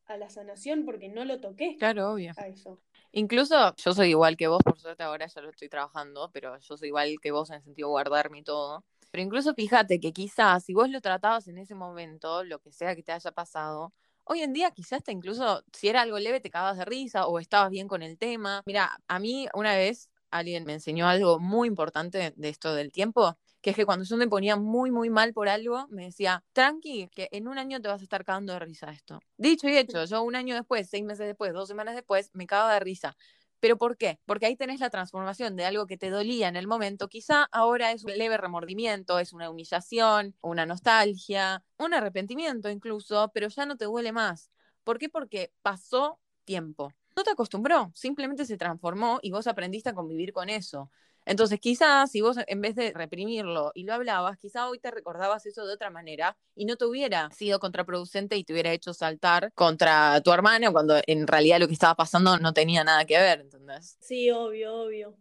a 0.06 0.16
la 0.16 0.30
sanación 0.30 0.84
porque 0.84 1.08
no 1.08 1.24
lo 1.24 1.40
toqué. 1.40 1.76
Claro, 1.76 2.12
obvio. 2.12 2.32
A 2.36 2.48
eso. 2.48 2.80
Incluso 3.16 3.74
yo 3.76 3.94
soy 3.94 4.08
igual 4.10 4.36
que 4.36 4.48
vos, 4.48 4.60
por 4.64 4.76
suerte 4.80 5.04
ahora 5.04 5.26
ya 5.28 5.40
lo 5.40 5.50
estoy 5.50 5.68
trabajando, 5.68 6.30
pero 6.32 6.58
yo 6.58 6.76
soy 6.76 6.88
igual 6.88 7.14
que 7.22 7.30
vos 7.30 7.48
en 7.50 7.56
el 7.56 7.62
sentido 7.62 7.86
de 7.88 7.90
guardarme 7.92 8.38
y 8.38 8.42
todo. 8.42 8.84
Pero 9.12 9.22
incluso 9.22 9.54
fíjate 9.54 10.00
que 10.00 10.12
quizás 10.12 10.64
si 10.64 10.74
vos 10.74 10.90
lo 10.90 11.00
tratabas 11.00 11.46
en 11.46 11.58
ese 11.58 11.76
momento, 11.76 12.42
lo 12.42 12.58
que 12.58 12.72
sea 12.72 12.96
que 12.96 13.04
te 13.04 13.12
haya 13.12 13.30
pasado, 13.30 13.92
hoy 14.24 14.40
en 14.40 14.52
día 14.52 14.72
quizás 14.72 15.04
te 15.04 15.12
incluso, 15.12 15.62
si 15.72 15.86
era 15.88 16.02
algo 16.02 16.18
leve, 16.18 16.40
te 16.40 16.50
cagabas 16.50 16.76
de 16.76 16.84
risa 16.86 17.28
o 17.28 17.38
estabas 17.38 17.70
bien 17.70 17.86
con 17.86 18.02
el 18.02 18.18
tema. 18.18 18.62
Mira, 18.66 18.98
a 19.06 19.20
mí 19.20 19.46
una 19.54 19.76
vez 19.76 20.10
alguien 20.32 20.64
me 20.64 20.72
enseñó 20.72 21.06
algo 21.06 21.38
muy 21.38 21.68
importante 21.68 22.32
de 22.34 22.48
esto 22.48 22.74
del 22.74 22.90
tiempo, 22.90 23.38
que 23.64 23.70
es 23.70 23.76
que 23.76 23.86
cuando 23.86 24.04
yo 24.04 24.18
me 24.18 24.28
ponía 24.28 24.56
muy, 24.56 24.90
muy 24.90 25.08
mal 25.08 25.32
por 25.32 25.48
algo, 25.48 25.86
me 25.88 26.04
decía, 26.04 26.44
tranqui, 26.52 27.08
que 27.08 27.30
en 27.32 27.48
un 27.48 27.56
año 27.56 27.80
te 27.80 27.88
vas 27.88 28.02
a 28.02 28.04
estar 28.04 28.22
cagando 28.22 28.52
de 28.52 28.58
risa 28.58 28.90
esto. 28.90 29.20
Dicho 29.38 29.70
y 29.70 29.78
hecho, 29.78 30.04
yo 30.04 30.22
un 30.22 30.36
año 30.36 30.54
después, 30.54 30.90
seis 30.90 31.02
meses 31.02 31.26
después, 31.26 31.54
dos 31.54 31.66
semanas 31.66 31.94
después, 31.94 32.28
me 32.34 32.46
cago 32.46 32.68
de 32.68 32.78
risa. 32.80 33.16
¿Pero 33.60 33.78
por 33.78 33.96
qué? 33.96 34.20
Porque 34.26 34.44
ahí 34.44 34.54
tenés 34.54 34.80
la 34.80 34.90
transformación 34.90 35.56
de 35.56 35.64
algo 35.64 35.86
que 35.86 35.96
te 35.96 36.10
dolía 36.10 36.48
en 36.48 36.56
el 36.56 36.66
momento. 36.66 37.08
Quizá 37.08 37.44
ahora 37.52 37.92
es 37.92 38.04
un 38.04 38.12
leve 38.12 38.36
remordimiento, 38.36 39.18
es 39.18 39.32
una 39.32 39.48
humillación, 39.48 40.36
una 40.42 40.66
nostalgia, 40.66 41.64
un 41.78 41.94
arrepentimiento 41.94 42.68
incluso, 42.68 43.30
pero 43.32 43.48
ya 43.48 43.64
no 43.64 43.78
te 43.78 43.86
duele 43.86 44.12
más. 44.12 44.50
¿Por 44.82 44.98
qué? 44.98 45.08
Porque 45.08 45.54
pasó 45.62 46.20
tiempo. 46.44 46.92
No 47.16 47.22
te 47.22 47.30
acostumbró, 47.30 47.92
simplemente 47.94 48.44
se 48.44 48.58
transformó 48.58 49.20
y 49.22 49.30
vos 49.30 49.46
aprendiste 49.46 49.88
a 49.88 49.94
convivir 49.94 50.34
con 50.34 50.50
eso. 50.50 50.90
Entonces, 51.26 51.58
quizás 51.60 52.10
si 52.10 52.20
vos 52.20 52.36
en 52.46 52.60
vez 52.60 52.74
de 52.74 52.92
reprimirlo 52.92 53.72
y 53.74 53.84
lo 53.84 53.94
hablabas, 53.94 54.38
quizás 54.38 54.64
hoy 54.68 54.78
te 54.78 54.90
recordabas 54.90 55.46
eso 55.46 55.66
de 55.66 55.74
otra 55.74 55.90
manera 55.90 56.36
y 56.54 56.64
no 56.66 56.76
te 56.76 56.84
hubiera 56.84 57.30
sido 57.30 57.58
contraproducente 57.58 58.36
y 58.36 58.44
te 58.44 58.52
hubiera 58.52 58.72
hecho 58.72 58.92
saltar 58.92 59.52
contra 59.54 60.20
tu 60.22 60.32
hermano 60.32 60.72
cuando 60.72 61.00
en 61.06 61.26
realidad 61.26 61.58
lo 61.60 61.66
que 61.66 61.72
estaba 61.72 61.94
pasando 61.94 62.38
no 62.38 62.52
tenía 62.52 62.84
nada 62.84 63.04
que 63.04 63.18
ver, 63.18 63.40
¿entendés? 63.40 63.96
Sí, 64.00 64.30
obvio, 64.30 64.74
obvio. 64.74 65.16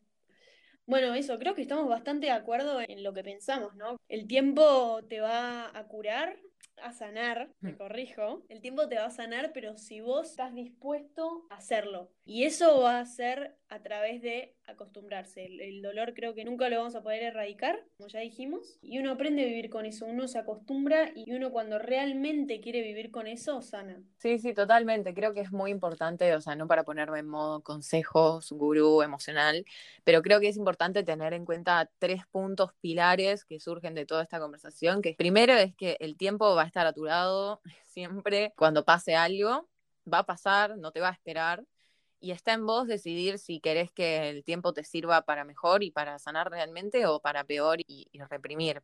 Bueno, 0.86 1.14
eso, 1.14 1.40
creo 1.40 1.56
que 1.56 1.62
estamos 1.62 1.88
bastante 1.88 2.26
de 2.26 2.34
acuerdo 2.34 2.82
en 2.82 3.04
lo 3.04 3.14
que 3.14 3.24
pensamos, 3.24 3.74
¿no? 3.76 3.98
El 4.10 4.28
tiempo 4.28 5.00
te 5.08 5.22
va 5.22 5.72
a 5.78 5.88
curar 5.88 6.38
a 6.82 6.92
sanar, 6.92 7.50
me 7.62 7.74
mm. 7.74 7.78
corrijo, 7.78 8.44
el 8.50 8.60
tiempo 8.60 8.88
te 8.88 8.96
va 8.98 9.06
a 9.06 9.12
sanar, 9.12 9.52
pero 9.54 9.78
si 9.78 10.02
vos 10.02 10.32
estás 10.32 10.54
dispuesto 10.54 11.46
a 11.50 11.56
hacerlo. 11.56 12.12
Y 12.26 12.44
eso 12.44 12.82
va 12.82 13.00
a 13.00 13.06
ser 13.06 13.56
a 13.74 13.82
través 13.82 14.22
de 14.22 14.54
acostumbrarse. 14.68 15.46
El, 15.46 15.82
dolor 15.82 16.14
creo 16.14 16.36
que 16.36 16.46
nunca 16.46 16.70
lo 16.70 16.78
vamos 16.78 16.94
a 16.94 17.02
poder 17.02 17.24
erradicar, 17.24 17.84
como 17.98 18.08
ya 18.08 18.20
dijimos, 18.20 18.78
y 18.84 19.00
uno 19.00 19.12
aprende 19.12 19.42
a 19.42 19.48
vivir 19.48 19.72
con 19.72 19.88
eso, 19.88 20.06
uno 20.06 20.28
se 20.28 20.38
acostumbra 20.38 21.12
y 21.16 21.34
uno 21.34 21.52
cuando 21.52 21.80
realmente 21.80 22.62
quiere 22.62 22.82
vivir 22.82 23.10
con 23.10 23.26
eso, 23.26 23.64
sana. 23.64 24.04
Sí, 24.20 24.38
sí, 24.38 24.54
totalmente. 24.54 25.16
Creo 25.16 25.34
que 25.34 25.42
es 25.42 25.52
muy 25.52 25.72
importante, 25.72 26.36
o 26.36 26.42
sea, 26.42 26.56
no 26.56 26.68
para 26.68 26.84
ponerme 26.84 27.20
en 27.20 27.28
modo 27.28 27.64
consejos, 27.64 28.52
gurú 28.52 29.02
emocional, 29.02 29.66
pero 30.04 30.22
creo 30.22 30.40
que 30.40 30.50
es 30.50 30.58
importante 30.58 31.04
tener 31.04 31.34
en 31.34 31.44
cuenta 31.44 31.90
tres 31.98 32.28
puntos 32.28 32.74
pilares 32.80 33.44
que 33.44 33.60
surgen 33.60 33.96
de 33.96 34.06
toda 34.06 34.22
esta 34.22 34.40
conversación, 34.40 35.02
que 35.02 35.16
primero 35.18 35.54
es 35.54 35.76
que 35.76 35.98
el 36.00 36.16
tiempo 36.16 36.54
va 36.54 36.62
a 36.62 36.68
estar 36.68 36.86
a 36.86 36.94
tu 36.94 37.06
lado 37.06 37.60
siempre 37.88 38.54
cuando 38.56 38.86
pase 38.86 39.16
algo, 39.16 39.68
va 40.12 40.20
a 40.20 40.26
pasar, 40.28 40.78
no 40.78 40.92
te 40.92 41.00
va 41.00 41.10
a 41.10 41.14
esperar 41.14 41.64
y 42.24 42.32
está 42.32 42.54
en 42.54 42.66
vos 42.66 42.88
decidir 42.88 43.38
si 43.38 43.60
querés 43.60 43.92
que 43.92 44.30
el 44.30 44.46
tiempo 44.46 44.72
te 44.72 44.86
sirva 44.86 45.24
para 45.24 45.44
mejor 45.44 45.84
y 45.84 45.92
para 45.92 46.20
sanar 46.20 46.50
realmente 46.50 47.06
o 47.06 47.20
para 47.20 47.44
peor 47.44 47.80
y, 47.86 48.08
reprimir. 48.30 48.82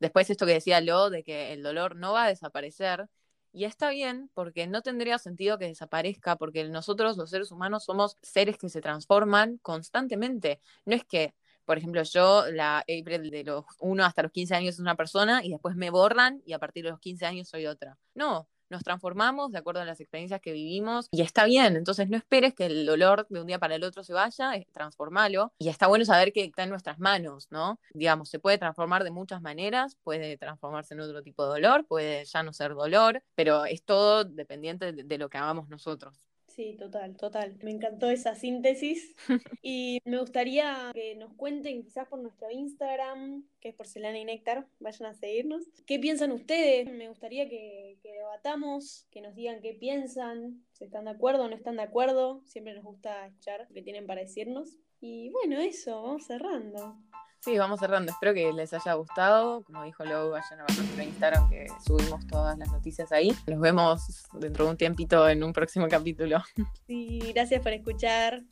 Después 0.00 0.28
esto 0.28 0.44
que 0.44 0.52
decía 0.52 0.82
Lo, 0.82 1.08
de 1.08 1.24
que 1.24 1.54
el 1.54 1.62
dolor 1.62 1.96
no 1.96 2.12
va 2.12 2.24
a 2.24 2.28
desaparecer, 2.28 3.08
y 3.52 3.64
está 3.64 3.88
bien, 3.88 4.30
porque 4.34 4.66
no 4.66 4.82
tendría 4.82 5.18
sentido 5.18 5.58
que 5.58 5.66
desaparezca, 5.66 6.36
porque 6.36 6.64
nosotros 6.68 7.16
los 7.16 7.30
seres 7.30 7.52
humanos 7.52 7.84
somos 7.84 8.18
seres 8.20 8.58
que 8.58 8.68
se 8.68 8.82
transforman 8.82 9.58
constantemente. 9.62 10.60
No 10.84 10.94
es 10.94 11.04
que, 11.04 11.34
por 11.64 11.78
ejemplo, 11.78 12.02
yo, 12.02 12.44
la 12.50 12.80
April 12.80 13.30
de 13.30 13.44
los 13.44 13.64
1 13.78 14.04
hasta 14.04 14.24
los 14.24 14.32
15 14.32 14.56
años 14.56 14.74
es 14.74 14.80
una 14.80 14.96
persona 14.96 15.42
y 15.42 15.50
después 15.50 15.76
me 15.76 15.88
borran 15.90 16.42
y 16.44 16.52
a 16.52 16.58
partir 16.58 16.84
de 16.84 16.90
los 16.90 17.00
15 17.00 17.24
años 17.24 17.48
soy 17.48 17.66
otra. 17.66 17.96
No, 18.14 18.48
nos 18.74 18.82
transformamos 18.82 19.52
de 19.52 19.58
acuerdo 19.58 19.80
a 19.80 19.84
las 19.84 20.00
experiencias 20.00 20.40
que 20.40 20.52
vivimos 20.52 21.08
y 21.12 21.22
está 21.22 21.44
bien, 21.44 21.76
entonces 21.76 22.08
no 22.10 22.16
esperes 22.16 22.54
que 22.54 22.66
el 22.66 22.84
dolor 22.84 23.26
de 23.30 23.40
un 23.40 23.46
día 23.46 23.58
para 23.58 23.76
el 23.76 23.84
otro 23.84 24.02
se 24.02 24.12
vaya, 24.12 24.52
transformalo 24.72 25.52
y 25.58 25.68
está 25.68 25.86
bueno 25.86 26.04
saber 26.04 26.32
que 26.32 26.44
está 26.44 26.64
en 26.64 26.70
nuestras 26.70 26.98
manos, 26.98 27.46
¿no? 27.50 27.78
Digamos, 27.94 28.28
se 28.28 28.40
puede 28.40 28.58
transformar 28.58 29.04
de 29.04 29.12
muchas 29.12 29.40
maneras, 29.40 29.96
puede 30.02 30.36
transformarse 30.36 30.94
en 30.94 31.00
otro 31.00 31.22
tipo 31.22 31.44
de 31.44 31.50
dolor, 31.50 31.86
puede 31.86 32.24
ya 32.24 32.42
no 32.42 32.52
ser 32.52 32.74
dolor, 32.74 33.22
pero 33.36 33.64
es 33.64 33.84
todo 33.84 34.24
dependiente 34.24 34.92
de, 34.92 35.04
de 35.04 35.18
lo 35.18 35.28
que 35.28 35.38
hagamos 35.38 35.68
nosotros. 35.68 36.33
Sí, 36.54 36.76
total, 36.78 37.16
total. 37.16 37.56
Me 37.62 37.72
encantó 37.72 38.08
esa 38.10 38.36
síntesis. 38.36 39.16
y 39.62 39.98
me 40.04 40.20
gustaría 40.20 40.92
que 40.94 41.16
nos 41.16 41.32
cuenten, 41.34 41.82
quizás 41.82 42.06
por 42.06 42.20
nuestro 42.20 42.48
Instagram, 42.48 43.44
que 43.60 43.70
es 43.70 43.74
Porcelana 43.74 44.18
y 44.20 44.24
Néctar, 44.24 44.68
vayan 44.78 45.10
a 45.10 45.14
seguirnos. 45.14 45.64
¿Qué 45.84 45.98
piensan 45.98 46.30
ustedes? 46.30 46.88
Me 46.92 47.08
gustaría 47.08 47.48
que, 47.48 47.98
que 48.02 48.12
debatamos, 48.12 49.08
que 49.10 49.20
nos 49.20 49.34
digan 49.34 49.62
qué 49.62 49.74
piensan, 49.74 50.64
si 50.72 50.84
están 50.84 51.06
de 51.06 51.10
acuerdo 51.10 51.44
o 51.44 51.48
no 51.48 51.56
están 51.56 51.76
de 51.76 51.82
acuerdo. 51.82 52.42
Siempre 52.44 52.74
nos 52.74 52.84
gusta 52.84 53.26
escuchar 53.26 53.66
lo 53.68 53.74
que 53.74 53.82
tienen 53.82 54.06
para 54.06 54.20
decirnos. 54.20 54.78
Y 55.00 55.30
bueno, 55.30 55.60
eso, 55.60 56.02
vamos 56.02 56.24
cerrando. 56.24 56.96
Sí, 57.44 57.58
vamos 57.58 57.78
cerrando. 57.78 58.10
Espero 58.10 58.32
que 58.32 58.50
les 58.54 58.72
haya 58.72 58.94
gustado. 58.94 59.62
Como 59.64 59.84
dijo 59.84 60.02
Lou, 60.02 60.30
vayan 60.30 60.60
a 60.60 60.64
ver 60.64 60.78
nuestro 60.78 61.02
Instagram 61.02 61.50
que 61.50 61.66
subimos 61.84 62.26
todas 62.26 62.56
las 62.56 62.72
noticias 62.72 63.12
ahí. 63.12 63.36
Nos 63.46 63.60
vemos 63.60 64.24
dentro 64.32 64.64
de 64.64 64.70
un 64.70 64.76
tiempito 64.78 65.28
en 65.28 65.44
un 65.44 65.52
próximo 65.52 65.86
capítulo. 65.86 66.42
Sí, 66.86 67.20
gracias 67.34 67.60
por 67.60 67.72
escuchar. 67.72 68.42